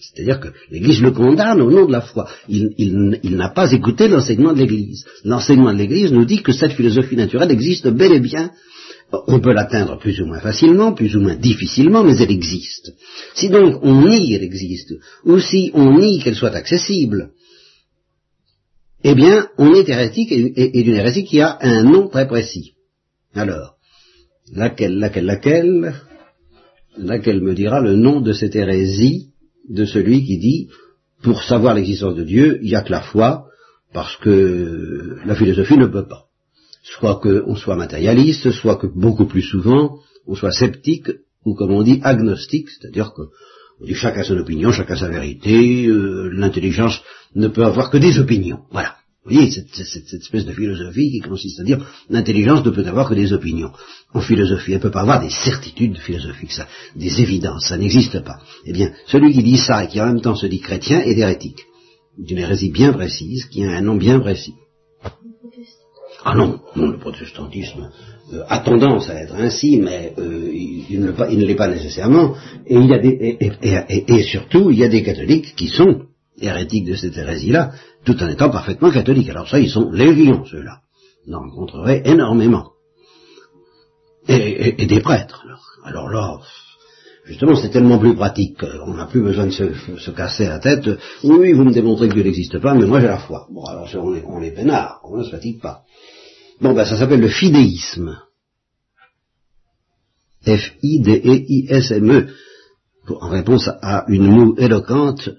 [0.00, 2.28] C'est-à-dire que l'Église le condamne au nom de la foi.
[2.48, 5.04] Il n'a pas écouté l'enseignement de l'Église.
[5.24, 8.50] L'enseignement de l'Église nous dit que cette philosophie naturelle existe bel et bien
[9.26, 12.92] on peut l'atteindre plus ou moins facilement, plus ou moins difficilement, mais elle existe.
[13.34, 14.94] Si donc on nie qu'elle existe,
[15.24, 17.30] ou si on nie qu'elle soit accessible,
[19.04, 22.74] eh bien, on est hérétique et, d'une hérésie qui a un nom très précis.
[23.34, 23.76] Alors,
[24.52, 25.94] laquelle, laquelle, laquelle,
[26.96, 29.30] laquelle me dira le nom de cette hérésie
[29.68, 30.68] de celui qui dit,
[31.22, 33.46] pour savoir l'existence de Dieu, il n'y a que la foi,
[33.92, 36.28] parce que la philosophie ne peut pas
[36.82, 41.10] soit qu'on soit matérialiste, soit que beaucoup plus souvent on soit sceptique,
[41.44, 43.22] ou comme on dit agnostique, c'est-à-dire que
[43.80, 47.00] on dit chacun son opinion, chacun sa vérité, euh, l'intelligence
[47.34, 48.60] ne peut avoir que des opinions.
[48.70, 48.96] Voilà.
[49.24, 53.08] Vous voyez, cette, cette, espèce de philosophie qui consiste à dire l'intelligence ne peut avoir
[53.08, 53.70] que des opinions.
[54.12, 56.66] En philosophie, elle ne peut pas avoir des certitudes philosophiques, ça,
[56.96, 58.40] des évidences, ça n'existe pas.
[58.66, 61.16] Eh bien, celui qui dit ça et qui en même temps se dit chrétien est
[61.16, 61.60] hérétique,
[62.18, 64.54] d'une hérésie bien précise, qui a un nom bien précis.
[66.24, 67.90] Ah non, non, le protestantisme
[68.32, 72.34] euh, a tendance à être ainsi, mais euh, il, ne, l'est pas nécessairement.
[72.66, 76.02] Et, surtout, il y a des catholiques qui sont
[76.40, 77.72] hérétiques de cette hérésie-là,
[78.04, 79.30] tout en étant parfaitement catholiques.
[79.30, 80.78] Alors ça, ils sont légions, ceux-là.
[81.26, 82.70] On en rencontrerait énormément.
[84.28, 85.44] Et, des prêtres.
[85.84, 86.38] Alors, là,
[87.24, 90.88] justement, c'est tellement plus pratique qu'on n'a plus besoin de se, casser la tête.
[91.24, 93.48] Oui, vous me démontrez que Dieu n'existe pas, mais moi j'ai la foi.
[93.50, 94.40] Bon, alors on est, on
[95.04, 95.82] on ne se fatigue pas.
[96.60, 98.18] Bon, ben ça s'appelle le fidéisme.
[100.44, 102.28] F-I-D-E-I-S-M-E,
[103.08, 105.30] en réponse à une moue éloquente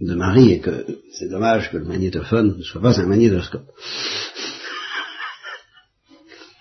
[0.00, 3.68] de Marie, et que c'est dommage que le magnétophone ne soit pas un magnétoscope.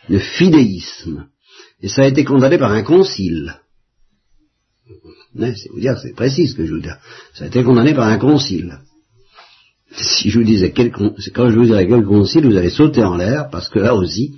[0.10, 1.28] Le fidéisme.
[1.82, 3.56] Et ça a été condamné par un concile.
[5.34, 6.90] C'est vous dire, c'est précis ce que je vous dis.
[7.34, 8.80] Ça a été condamné par un concile
[9.96, 13.16] si je vous disais quel, quand je vous dirais quel concile, vous allez sauter en
[13.16, 14.36] l'air, parce que là aussi,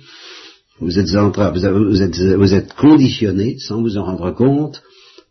[0.80, 1.64] vous êtes en train, vous,
[2.02, 4.82] êtes, vous êtes conditionné, sans vous en rendre compte,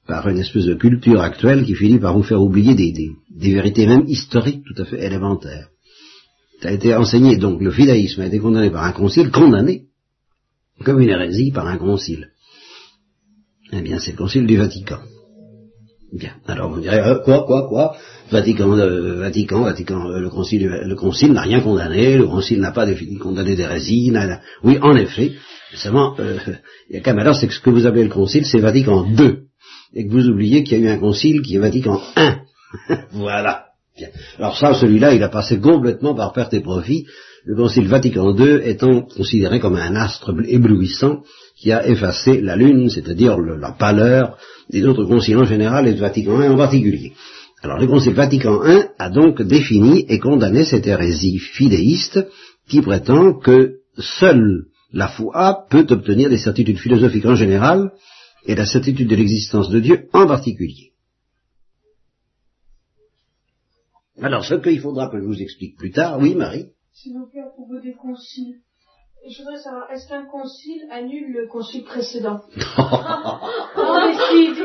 [0.08, 3.54] par une espèce de culture actuelle qui finit par vous faire oublier des, des, des
[3.54, 5.68] vérités même historiques tout à fait élémentaires.
[6.62, 9.88] Ça a été enseigné, donc le fidaïsme a été condamné par un concile, condamné
[10.84, 12.30] comme une hérésie par un concile.
[13.72, 15.00] Eh bien, c'est le concile du Vatican.
[16.14, 16.34] Bien.
[16.48, 17.96] Alors vous direz euh, quoi, quoi, quoi?
[18.32, 22.72] Vatican, euh, Vatican, Vatican, euh, le concile, le concile n'a rien condamné, le concile n'a
[22.72, 24.14] pas défini, condamné d'hérésie.
[24.64, 25.32] Oui, en effet.
[25.74, 26.16] Seulement,
[26.90, 28.60] il y a quand même alors, c'est que ce que vous appelez le concile, c'est
[28.60, 29.40] Vatican II,
[29.96, 32.34] et que vous oubliez qu'il y a eu un concile qui est Vatican I.
[33.12, 33.66] voilà.
[34.38, 37.08] Alors ça, celui-là, il a passé complètement par perte et profit,
[37.46, 41.24] le concile Vatican II étant considéré comme un astre éblouissant
[41.58, 44.38] qui a effacé la Lune, c'est-à-dire la pâleur
[44.70, 47.14] des autres conciles en général et de Vatican I en particulier.
[47.62, 52.20] Alors le Concile Vatican I a donc défini et condamné cette hérésie fidéiste
[52.68, 57.92] qui prétend que seule la foi peut obtenir des certitudes philosophiques en général
[58.46, 60.92] et la certitude de l'existence de Dieu en particulier.
[64.22, 66.68] Alors ce qu'il faudra que je vous explique plus tard, oui Marie?
[67.06, 68.60] Vous des conciles,
[69.30, 72.42] je voudrais savoir, est-ce qu'un concile annule le concile précédent
[72.78, 74.16] Non, mais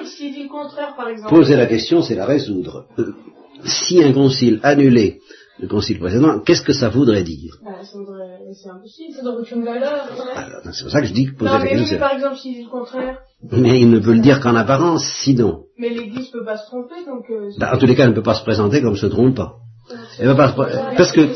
[0.04, 1.34] s'il dit, le contraire, par exemple.
[1.34, 2.86] Poser la question, c'est la résoudre.
[2.98, 3.12] Euh,
[3.64, 5.20] si un concile annulait
[5.60, 7.56] le concile précédent, qu'est-ce que ça voudrait dire?
[7.64, 10.08] Bah, C'est impossible, ça n'aurait aucune valeur.
[10.72, 11.96] C'est pour ça que je dis que poser non, la mais question.
[11.96, 13.18] Oui, par exemple, s'il dit le contraire.
[13.50, 15.64] Mais il ne peut le dire qu'en apparence, sinon.
[15.78, 17.24] Mais l'Église ne peut pas se tromper, donc.
[17.30, 19.52] Euh, bah, en tous les cas, elle ne peut pas se présenter comme se trompant.
[20.18, 20.52] Elle pas
[20.96, 21.28] Parce que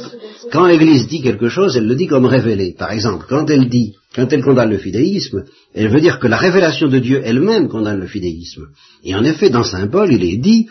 [0.50, 2.74] quand l'Église dit quelque chose, elle le dit comme révélé.
[2.76, 6.36] Par exemple, quand elle dit, quand elle condamne le fidéisme, elle veut dire que la
[6.36, 8.68] révélation de Dieu elle-même condamne le fidéisme.
[9.04, 10.66] Et en effet, dans Saint Paul, il est dit,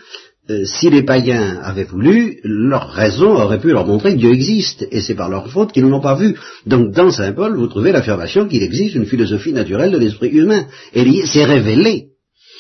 [0.49, 4.88] euh, si les païens avaient voulu, leur raison aurait pu leur montrer que Dieu existe,
[4.91, 6.36] et c'est par leur faute qu'ils ne l'ont pas vu.
[6.65, 10.65] Donc dans Saint Paul, vous trouvez l'affirmation qu'il existe une philosophie naturelle de l'esprit humain.
[10.93, 12.07] Et c'est révélé.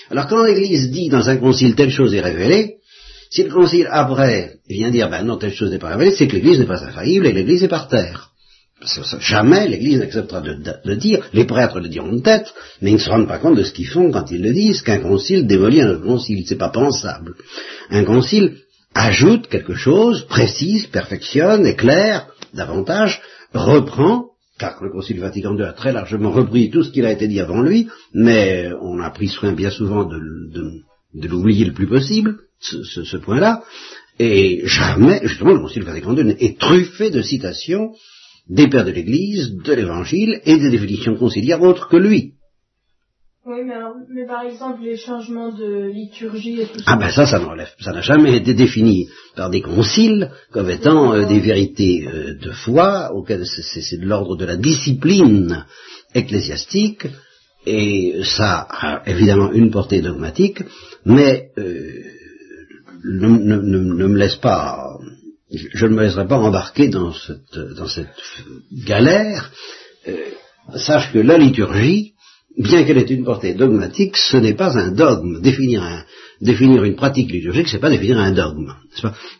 [0.09, 2.75] Alors quand l'Église dit dans un concile telle chose est révélée,
[3.31, 6.35] si le concile après vient dire, ben non, telle chose n'est pas révélée, c'est que
[6.35, 8.31] l'Église n'est pas infaillible et l'Église est par terre.
[9.19, 12.99] Jamais l'Église n'acceptera de, de, dire, les prêtres le diront de tête, mais ils ne
[12.99, 15.81] se rendent pas compte de ce qu'ils font quand ils le disent, qu'un concile démolit
[15.81, 17.35] un autre concile, c'est pas pensable.
[17.89, 18.57] Un concile
[18.95, 23.21] ajoute quelque chose, précise, perfectionne, éclaire, davantage,
[23.53, 27.27] reprend, car le concile Vatican II a très largement repris tout ce qu'il a été
[27.27, 30.17] dit avant lui, mais on a pris soin bien souvent de,
[30.53, 30.81] de
[31.13, 33.63] l'oublier le plus possible, ce, ce, point-là,
[34.19, 37.93] et jamais, justement, le Concile Vatican II est truffé de citations
[38.47, 42.33] des pères de l'Église, de l'Évangile et des définitions conciliaires autres que lui.
[43.43, 46.83] Oui, mais, alors, mais par exemple, les changements de liturgie et tout ça.
[46.85, 51.39] Ah ben ça, ça n'a jamais été défini par des conciles comme étant euh, des
[51.39, 55.65] vérités euh, de foi, auxquelles c'est de l'ordre de la discipline
[56.13, 57.07] ecclésiastique,
[57.65, 60.63] et ça a évidemment une portée dogmatique,
[61.05, 61.91] mais euh,
[63.03, 64.97] ne, me laisse pas,
[65.51, 68.07] je, ne me laisserai pas embarquer dans cette,
[68.85, 69.51] galère.
[70.07, 70.15] Euh,
[70.75, 72.13] sache que la liturgie,
[72.57, 75.41] bien qu'elle ait une portée dogmatique, ce n'est pas un dogme.
[75.41, 76.03] Définir, un,
[76.39, 78.73] définir une pratique liturgique, c'est pas définir un dogme.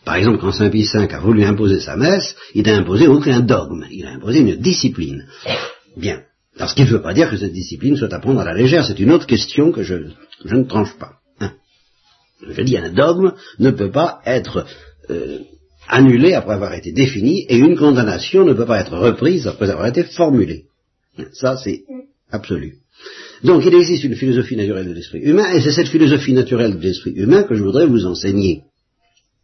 [0.04, 3.40] Par exemple, quand Saint Pie V a voulu imposer sa messe, il n'a imposé aucun
[3.40, 5.26] dogme, il a imposé une discipline.
[5.96, 6.22] Bien.
[6.56, 8.54] Alors ce qui ne veut pas dire que cette discipline soit à prendre à la
[8.54, 9.94] légère, c'est une autre question que je,
[10.44, 11.18] je ne tranche pas.
[12.48, 14.66] Je dis, un dogme ne peut pas être
[15.10, 15.38] euh,
[15.88, 19.86] annulé après avoir été défini, et une condamnation ne peut pas être reprise après avoir
[19.86, 20.64] été formulée.
[21.32, 21.84] Ça, c'est
[22.30, 22.78] absolu.
[23.44, 26.82] Donc, il existe une philosophie naturelle de l'esprit humain, et c'est cette philosophie naturelle de
[26.82, 28.62] l'esprit humain que je voudrais vous enseigner,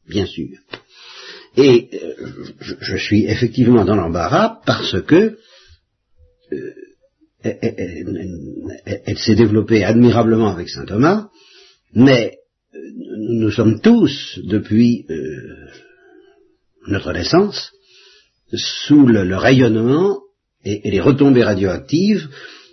[0.08, 0.48] bien sûr.
[1.56, 5.38] Et euh, je, suis effectivement dans l'embarras parce que
[6.52, 6.74] euh,
[7.42, 11.28] elle s'est développée admirablement avec saint Thomas,
[11.94, 12.38] mais
[13.16, 15.68] nous sommes tous, depuis euh,
[16.88, 17.72] notre naissance,
[18.52, 20.18] sous le, rayonnement
[20.64, 22.28] et, les retombées radioactives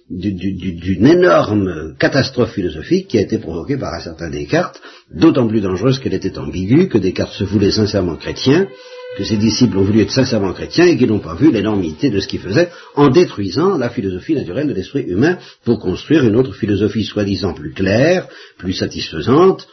[0.10, 4.80] d'une énorme catastrophe philosophique qui a été provoquée par un certain Descartes,
[5.12, 8.68] d'autant plus dangereuse qu'elle était ambiguë, que Descartes se voulait sincèrement chrétien,
[9.16, 12.20] que ses disciples ont voulu être sincèrement chrétiens et qu'ils n'ont pas vu l'énormité de
[12.20, 16.54] ce qu'il faisait en détruisant la philosophie naturelle de l'esprit humain pour construire une autre
[16.54, 19.68] philosophie soi-disant plus claire, plus satisfaisante,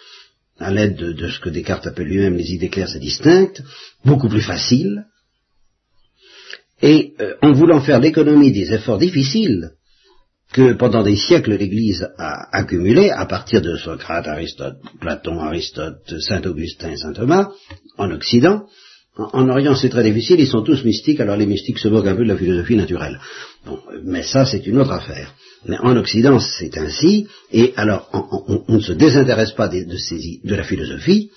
[0.59, 3.63] à l'aide de, ce que Descartes appelle lui-même les idées claires et distinctes,
[4.05, 5.07] beaucoup plus facile,
[6.81, 9.71] et euh, en voulant faire l'économie des efforts difficiles
[10.53, 16.43] que pendant des siècles l'Église a accumulés, à partir de Socrate, Aristote, Platon, Aristote, Saint
[16.43, 17.51] Augustin, Saint Thomas,
[17.97, 18.67] en Occident,
[19.17, 22.17] en, Orient, c'est très difficile, ils sont tous mystiques, alors les mystiques se moquent un
[22.17, 23.21] peu de la philosophie naturelle.
[23.67, 25.35] Bon, mais ça, c'est une autre affaire.
[25.67, 28.08] Mais en Occident, c'est ainsi, et alors,
[28.69, 31.31] on, ne se désintéresse pas de, la philosophie,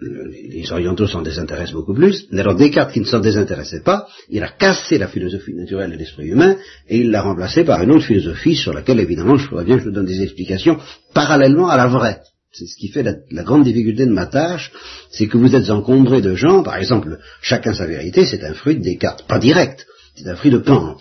[0.00, 4.42] les orientaux s'en désintéressent beaucoup plus, mais alors Descartes, qui ne s'en désintéressait pas, il
[4.42, 6.56] a cassé la philosophie naturelle de l'esprit humain,
[6.88, 9.82] et il l'a remplacée par une autre philosophie sur laquelle, évidemment, je voudrais bien que
[9.82, 10.78] je vous donne des explications
[11.12, 12.20] parallèlement à la vraie
[12.52, 14.72] C'est ce qui fait la, grande difficulté de ma tâche,
[15.10, 18.76] c'est que vous êtes encombré de gens, par exemple, chacun sa vérité, c'est un fruit
[18.76, 19.86] de Descartes, pas direct,
[20.16, 20.96] c'est un fruit de Kant.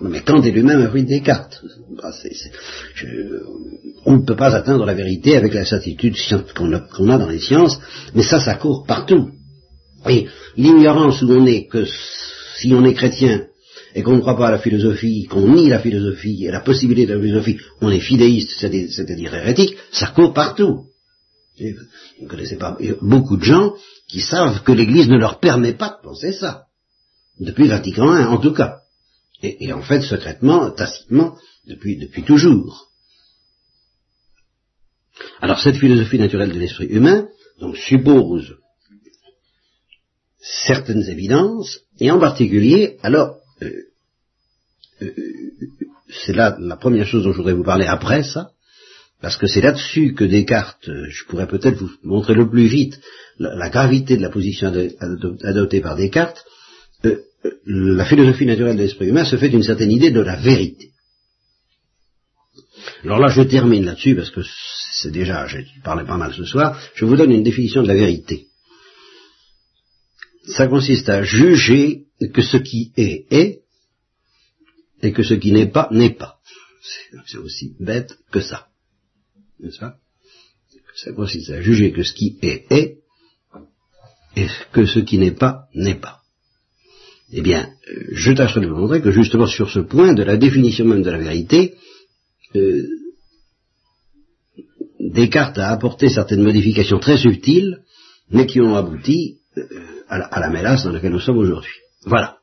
[0.00, 1.62] Mais Kant est lui-même un fruit de Descartes.
[1.96, 2.12] Bah,
[4.06, 6.16] on ne peut pas atteindre la vérité avec la certitude
[6.54, 7.78] qu'on a, dans les sciences,
[8.14, 9.30] mais ça, ça court partout.
[10.08, 11.84] Et l'ignorance où on est, que
[12.56, 13.46] si on est chrétien
[13.96, 17.06] et qu'on ne croit pas à la philosophie, qu'on nie la philosophie et la possibilité
[17.06, 20.88] de la philosophie, on est fidéiste, c'est-à-dire hérétique, ça court partout.
[21.58, 21.64] Vous
[22.24, 23.72] ne connaissez pas beaucoup de gens
[24.06, 26.66] qui savent que l'Église ne leur permet pas de penser ça.
[27.40, 28.80] Depuis Vatican I, en tout cas.
[29.42, 32.90] Et, en fait, secrètement, tacitement, depuis, depuis toujours.
[35.40, 37.28] Alors cette philosophie naturelle de l'esprit humain,
[37.60, 38.56] donc suppose
[40.38, 43.85] certaines évidences, et en particulier, alors, euh,
[46.08, 48.50] c'est là la première chose dont je voudrais vous parler après ça,
[49.20, 53.00] parce que c'est là-dessus que Descartes, euh, je pourrais peut-être vous montrer le plus vite
[53.38, 54.72] la, gravité de la position
[55.42, 56.44] adoptée par Descartes,
[57.66, 60.90] la philosophie naturelle de l'esprit humain se fait d'une certaine idée de la vérité.
[63.04, 64.40] Alors là, je termine là-dessus parce que
[64.92, 67.94] c'est déjà, j'ai parlé pas mal ce soir, je vous donne une définition de la
[67.94, 68.46] vérité.
[70.46, 73.60] Ça consiste à juger que ce qui est est
[75.06, 76.38] et que ce qui n'est pas n'est pas.
[77.26, 78.66] C'est aussi bête que ça.
[79.60, 79.96] N'est-ce pas?
[80.96, 82.98] Ça consiste à juger que ce qui est est
[84.36, 86.20] et que ce qui n'est pas n'est pas.
[87.32, 87.70] Eh bien,
[88.12, 91.10] je tâcherai de vous montrer que justement sur ce point de la définition même de
[91.10, 91.74] la vérité,
[92.54, 92.86] euh,
[95.00, 97.82] Descartes a apporté certaines modifications très subtiles,
[98.30, 99.62] mais qui ont abouti euh,
[100.08, 101.76] à, la, mélasse dans laquelle nous sommes aujourd'hui.
[102.04, 102.38] Voilà.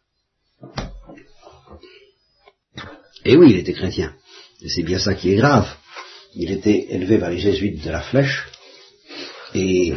[3.25, 4.13] Et oui, il était chrétien.
[4.61, 5.67] Et c'est bien ça qui est grave.
[6.35, 8.45] Il était élevé par les jésuites de la flèche,
[9.53, 9.93] et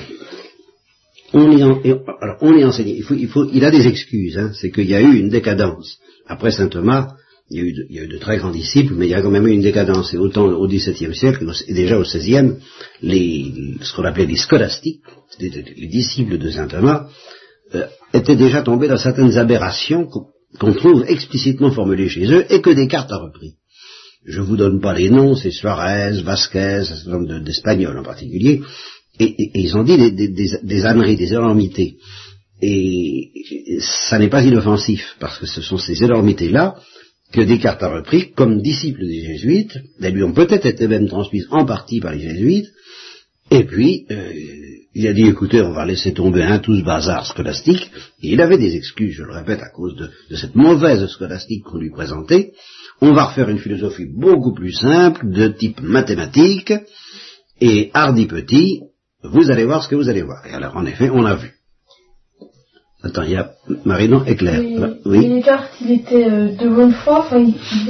[1.33, 2.55] on y, alors on.
[2.57, 4.39] Il, faut, il, a des excuses.
[4.39, 4.53] Hein.
[4.55, 5.99] c'est qu'il y a eu une décadence.
[6.27, 7.15] Après saint Thomas,
[7.51, 9.11] il y, a eu de, il y, a eu de, très grands disciples, mais il
[9.11, 10.13] y a quand même eu une décadence.
[10.13, 12.57] Et autant au XVIIe siècle, et déjà au XVIe,
[13.03, 15.03] les, ce qu'on appelait les scolastiques,
[15.39, 17.09] les, les disciples de saint Thomas,
[17.75, 20.07] euh, étaient déjà tombés dans certaines aberrations
[20.59, 23.55] qu'on trouve explicitement formulées chez eux et que Descartes a repris.
[24.25, 28.63] Je vous donne pas les noms, c'est Suarez, Vasquez, un nombre d'Espagnols en particulier,
[29.19, 31.97] et, ils ont dit des, des, des, énormités.
[32.61, 33.31] Et
[33.81, 36.77] ça n'est pas inoffensif, parce que ce sont ces énormités-là
[37.33, 41.47] que Descartes a repris comme disciples des jésuites, elles lui ont peut-être été même transmises
[41.51, 42.69] en partie par les jésuites,
[43.51, 44.33] et puis euh,
[44.99, 47.91] il a dit écoutez, on va laisser tomber un tout ce bazar scolastique,
[48.23, 51.77] et il avait des excuses, je le répète, à cause de, cette mauvaise scolastique qu'on
[51.77, 52.53] lui présentait,
[53.03, 56.73] on va refaire une philosophie beaucoup plus simple, de type mathématique,
[57.61, 58.81] et hardi petit,
[59.23, 60.47] vous allez voir ce que vous allez voir.
[60.47, 61.56] Et alors, en effet, on l'a vu.
[63.07, 63.53] Attends, il y a
[63.85, 64.61] Marinon éclair.
[64.61, 65.21] Oui.
[65.25, 65.43] oui.
[65.81, 67.29] il était de bonne foi.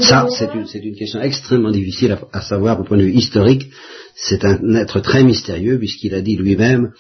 [0.01, 3.71] Ça, c'est une, une, question extrêmement difficile à, savoir au point de vue historique.
[4.15, 6.93] C'est un être très mystérieux puisqu'il a dit lui-même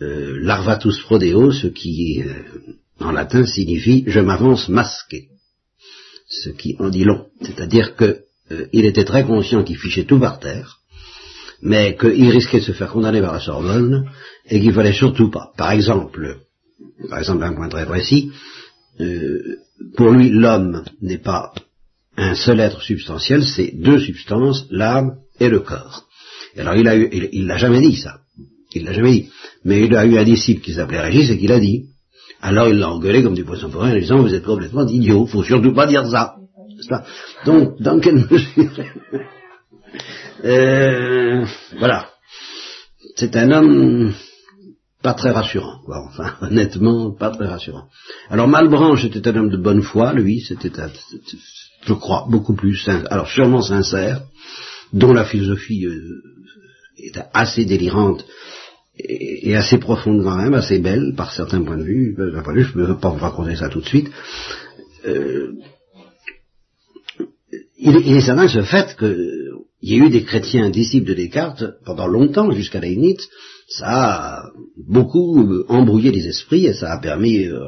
[0.00, 5.28] euh, larvatus prodeo, ce qui euh, en latin signifie je m'avance masqué.
[6.28, 7.26] Ce qui en dit long.
[7.42, 10.78] C'est-à-dire que euh, il était très conscient qu'il fichait tout par terre
[11.62, 14.10] mais qu'il risquait de se faire condamner par la Sorbonne
[14.46, 15.52] et qu'il fallait surtout pas.
[15.56, 16.40] Par exemple,
[17.08, 18.30] par exemple un point très précis,
[19.00, 19.58] euh,
[19.96, 21.52] pour lui l'homme n'est pas
[22.16, 26.04] un seul être substantiel, c'est deux substances, l'âme et le corps.
[26.56, 28.18] Alors il a eu, il l'a jamais dit ça,
[28.74, 29.30] il l'a jamais dit,
[29.64, 31.86] mais il a eu un disciple qui s'appelait Régis et qui l'a dit.
[32.40, 35.42] Alors il l'a engueulé comme du poisson pour en disant vous êtes complètement idiot, faut
[35.42, 36.36] surtout pas dire ça.
[37.46, 38.70] Donc dans quelle mesure
[40.44, 41.46] euh,
[41.78, 42.08] voilà.
[43.16, 44.12] C'est un homme
[45.02, 46.04] pas très rassurant, quoi.
[46.06, 47.88] Enfin, honnêtement, pas très rassurant.
[48.30, 50.70] Alors Malbranche était un homme de bonne foi, lui, c'était,
[51.84, 54.22] je crois, beaucoup plus, alors sûrement sincère,
[54.92, 56.22] dont la philosophie euh,
[56.98, 58.24] est assez délirante
[58.98, 62.14] et, assez profonde quand même, assez belle par certains points de vue.
[62.16, 64.10] je ne peux pas vous raconter ça tout de suite.
[65.06, 65.52] Euh,
[67.78, 69.50] il, est certain ce fait que
[69.80, 73.28] il y a eu des chrétiens disciples de Descartes pendant longtemps, jusqu'à Leibniz,
[73.68, 74.42] ça a
[74.76, 77.60] beaucoup embrouillé les esprits et ça a permis euh,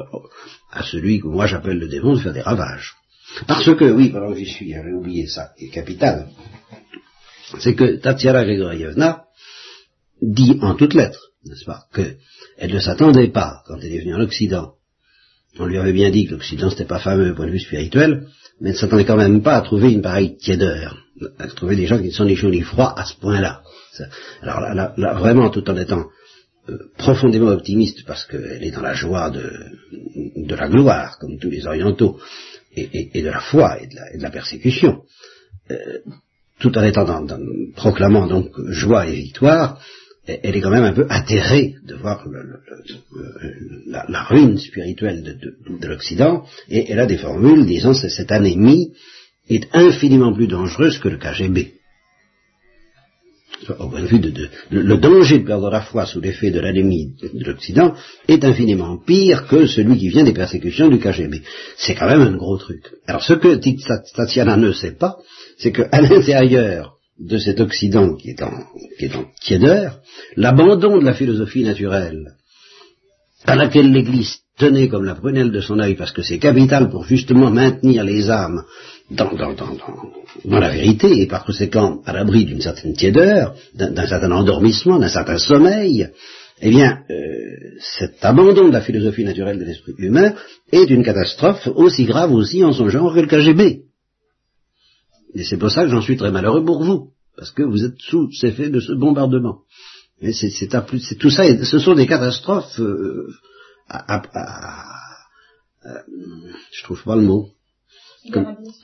[0.71, 2.93] à celui que moi j'appelle le démon de faire des ravages.
[3.47, 6.29] Parce que, oui, pendant que j'y suis, j'avais oublié ça, qui est capital,
[7.59, 9.25] c'est que Tatiana Grigorievna
[10.21, 14.21] dit en toutes lettres, n'est-ce pas, qu'elle ne s'attendait pas, quand elle est venue en
[14.21, 14.73] Occident,
[15.59, 18.27] on lui avait bien dit que l'Occident n'était pas fameux au point de vue spirituel,
[18.61, 20.97] mais ne s'attendait quand même pas à trouver une pareille tiédeur,
[21.39, 23.61] à trouver des gens qui sont des chauds ni froids à ce point-là.
[24.41, 26.05] Alors là, là, vraiment, tout en étant
[26.69, 29.51] euh, profondément optimiste, parce qu'elle est dans la joie de,
[30.35, 32.19] de la gloire, comme tous les orientaux,
[32.75, 35.03] et, de la foi et de la, persécution,
[35.71, 35.99] euh,
[36.59, 37.39] tout en étant dans,
[37.75, 39.79] proclamant donc joie et victoire,
[40.27, 42.25] elle est quand même un peu atterrée de voir
[43.87, 48.93] la, ruine spirituelle de, l'Occident, et elle a des formules disant que cette anémie
[49.49, 51.73] est infiniment plus dangereuse que le KGB.
[53.79, 57.13] Au point de vue de, le danger de perdre la foi sous l'effet de l'anémie
[57.33, 57.95] de l'Occident
[58.27, 61.41] est infiniment pire que celui qui vient des persécutions du KGB.
[61.77, 62.83] C'est quand même un gros truc.
[63.07, 63.59] Alors ce que
[64.15, 65.17] Tatiana ne sait pas,
[65.57, 68.51] c'est qu'à l'intérieur de cet Occident qui est en,
[68.97, 69.99] qui est en tiédeur,
[70.35, 72.35] l'abandon de la philosophie naturelle,
[73.45, 77.03] à laquelle l'Église tenait comme la prunelle de son œil, parce que c'est capital pour
[77.05, 78.63] justement maintenir les âmes
[79.11, 79.75] dans, dans, dans,
[80.45, 85.09] dans, la vérité, et par conséquent à l'abri d'une certaine tiédeur, d'un certain endormissement, d'un
[85.09, 86.09] certain sommeil,
[86.61, 90.33] eh bien, euh, cet abandon de la philosophie naturelle de l'esprit humain
[90.71, 93.81] est une catastrophe aussi grave aussi en son genre que le KGB.
[95.35, 97.99] Et c'est pour ça que j'en suis très malheureux pour vous, parce que vous êtes
[97.99, 99.59] sous l'effet de ce bombardement.
[100.21, 100.69] Mais c'est, c'est,
[101.19, 102.79] tout ça, ce sont des catastrophes.
[102.79, 103.27] Euh,
[103.89, 104.21] à,
[106.71, 107.49] je trouve pas le mot.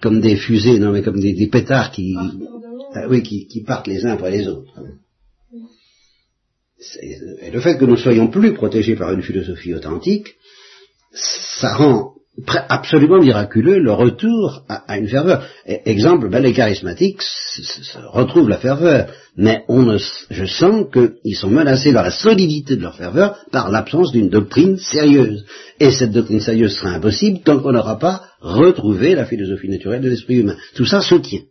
[0.02, 2.16] Comme, des fusées, non mais comme des, pétards qui,
[2.94, 4.72] ah, oui, qui, qui, partent les uns après les autres.
[7.42, 10.36] Et le fait que nous soyons plus protégés par une philosophie authentique,
[11.12, 12.14] ça rend
[12.48, 15.46] absolument miraculeux le retour à, une ferveur.
[15.66, 17.22] exemple, ben, les charismatiques
[18.14, 22.96] retrouvent la ferveur, mais on je sens qu'ils sont menacés dans la solidité de leur
[22.96, 25.46] ferveur par l'absence d'une doctrine sérieuse.
[25.80, 30.10] Et cette doctrine sérieuse sera impossible tant qu'on n'aura pas retrouvé la philosophie naturelle de
[30.10, 30.56] l'esprit humain.
[30.76, 31.42] Tout ça se tient.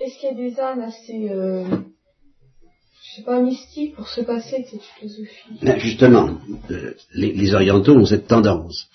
[0.00, 4.58] Est-ce qu'il y a des âmes assez, euh, je sais pas, mystiques pour se passer
[4.58, 5.58] de cette philosophie?
[5.62, 6.38] Ben, Justement,
[6.70, 8.88] euh, les orientaux ont cette tendance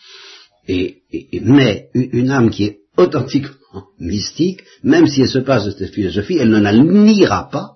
[0.67, 1.03] et,
[1.41, 3.55] mais une âme qui est authentiquement
[3.99, 7.73] mystique, même si elle se passe de cette philosophie, elle ne la niera pas.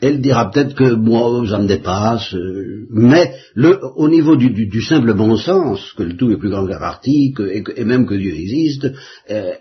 [0.00, 5.12] Elle dira peut-être que moi, ça me dépasse, euh, mais le, au niveau du, simple
[5.14, 8.32] bon sens, que le tout est plus grand que la partie, et, même que Dieu
[8.32, 8.86] existe,
[9.28, 9.54] euh,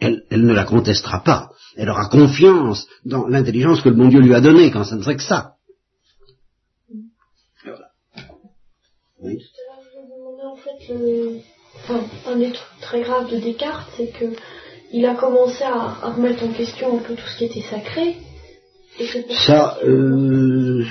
[0.00, 1.50] elle, ne la contestera pas.
[1.76, 5.02] Elle aura confiance dans l'intelligence que le bon Dieu lui a donnée, quand ça ne
[5.02, 5.54] serait que ça.
[7.64, 7.88] Voilà.
[9.20, 9.38] Oui
[10.90, 14.26] un des trucs très graves de Descartes, c'est que
[14.92, 18.16] il a commencé à, remettre en question un peu tout ce qui était sacré.
[19.46, 20.84] ça, euh,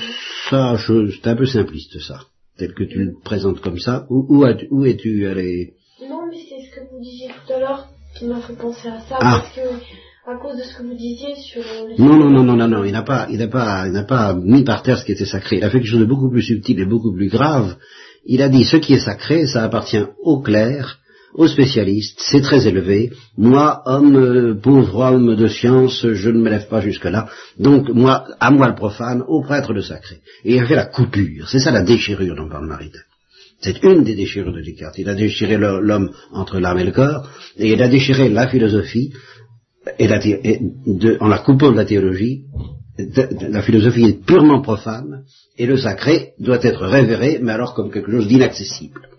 [0.49, 2.19] ça, c'est un peu simpliste, ça,
[2.57, 4.05] tel que tu le présentes comme ça.
[4.09, 5.75] Où, où, où es-tu allé?
[6.01, 7.87] Non, mais c'est ce que vous disiez tout à l'heure
[8.17, 9.41] qui m'a fait penser à ça, ah.
[9.41, 9.61] parce que
[10.27, 12.83] à cause de ce que vous disiez sur les non non non non non non
[12.83, 15.25] il n'a pas il n'a pas il n'a pas mis par terre ce qui était
[15.25, 17.77] sacré il a fait quelque chose de beaucoup plus subtil et beaucoup plus grave
[18.25, 20.99] il a dit ce qui est sacré, ça appartient au clerc,
[21.35, 23.11] aux spécialistes, c'est très élevé.
[23.37, 27.27] Moi, homme, euh, pauvre homme de science, je ne me lève pas jusque-là.
[27.59, 30.21] Donc, moi, à moi le profane, au prêtre le sacré.
[30.45, 31.49] Et il a fait la coupure.
[31.49, 32.99] C'est ça la déchirure dont parle Maritain.
[33.59, 34.97] C'est une des déchirures de Descartes.
[34.97, 39.11] Il a déchiré l'homme entre l'âme et le corps, et il a déchiré la philosophie,
[39.99, 40.09] et,
[41.19, 42.43] en la coupant de la théologie,
[42.97, 45.23] la philosophie est purement profane
[45.57, 49.09] et le sacré doit être révéré, mais alors comme quelque chose d'inaccessible.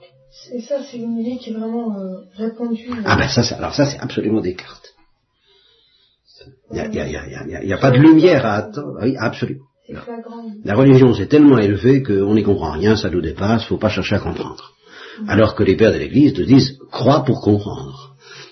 [0.52, 2.88] Et ça, c'est une idée qui est vraiment euh, répandue.
[3.04, 4.94] Ah ben ça, alors ça, c'est absolument Descartes.
[6.72, 8.98] Il n'y a, pas de lumière à attendre.
[9.02, 9.64] Oui, absolument.
[10.64, 14.16] La religion s'est tellement élevée qu'on n'y comprend rien, ça nous dépasse, faut pas chercher
[14.16, 14.72] à comprendre.
[15.28, 18.05] Alors que les pères de l'Église te disent, crois pour comprendre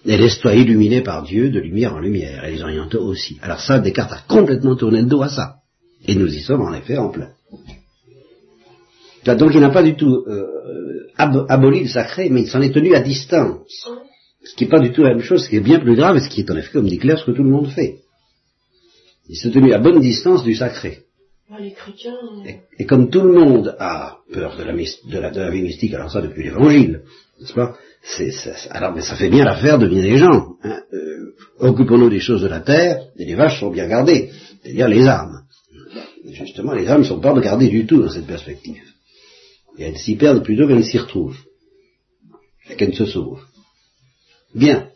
[0.06, 3.38] et laisse-toi illuminer par Dieu de lumière en lumière, et les orientaux aussi.
[3.42, 5.56] Alors ça, Descartes a complètement tourné le dos à ça.
[6.06, 7.30] Et nous y sommes en effet en plein.
[9.24, 12.94] Donc il n'a pas du tout euh, aboli le sacré, mais il s'en est tenu
[12.94, 13.88] à distance.
[14.44, 16.18] Ce qui n'est pas du tout la même chose, ce qui est bien plus grave,
[16.18, 18.00] et ce qui est en effet, comme dit Claire, ce que tout le monde fait.
[19.30, 20.98] Il s'est tenu à bonne distance du sacré.
[21.50, 22.12] Ah, les chrétiens...
[22.78, 26.20] et, comme tout le monde a peur de la, de la vie mystique, alors ça
[26.20, 27.02] depuis l'évangile,
[27.40, 27.76] n'est-ce pas?
[28.70, 30.56] Alors, mais ça fait bien l'affaire de bien des gens.
[30.62, 30.80] Hein.
[30.92, 34.30] Euh, occupons-nous des choses de la terre, et les vaches sont bien gardées,
[34.62, 35.42] c'est-à-dire les âmes.
[36.30, 38.82] justement, les âmes ne sont pas regardées du tout dans cette perspective.
[39.78, 41.38] Et elles s'y perdent plutôt qu'elles s'y retrouvent,
[42.70, 43.42] et qu'elles se sauvent.
[44.54, 44.88] Bien.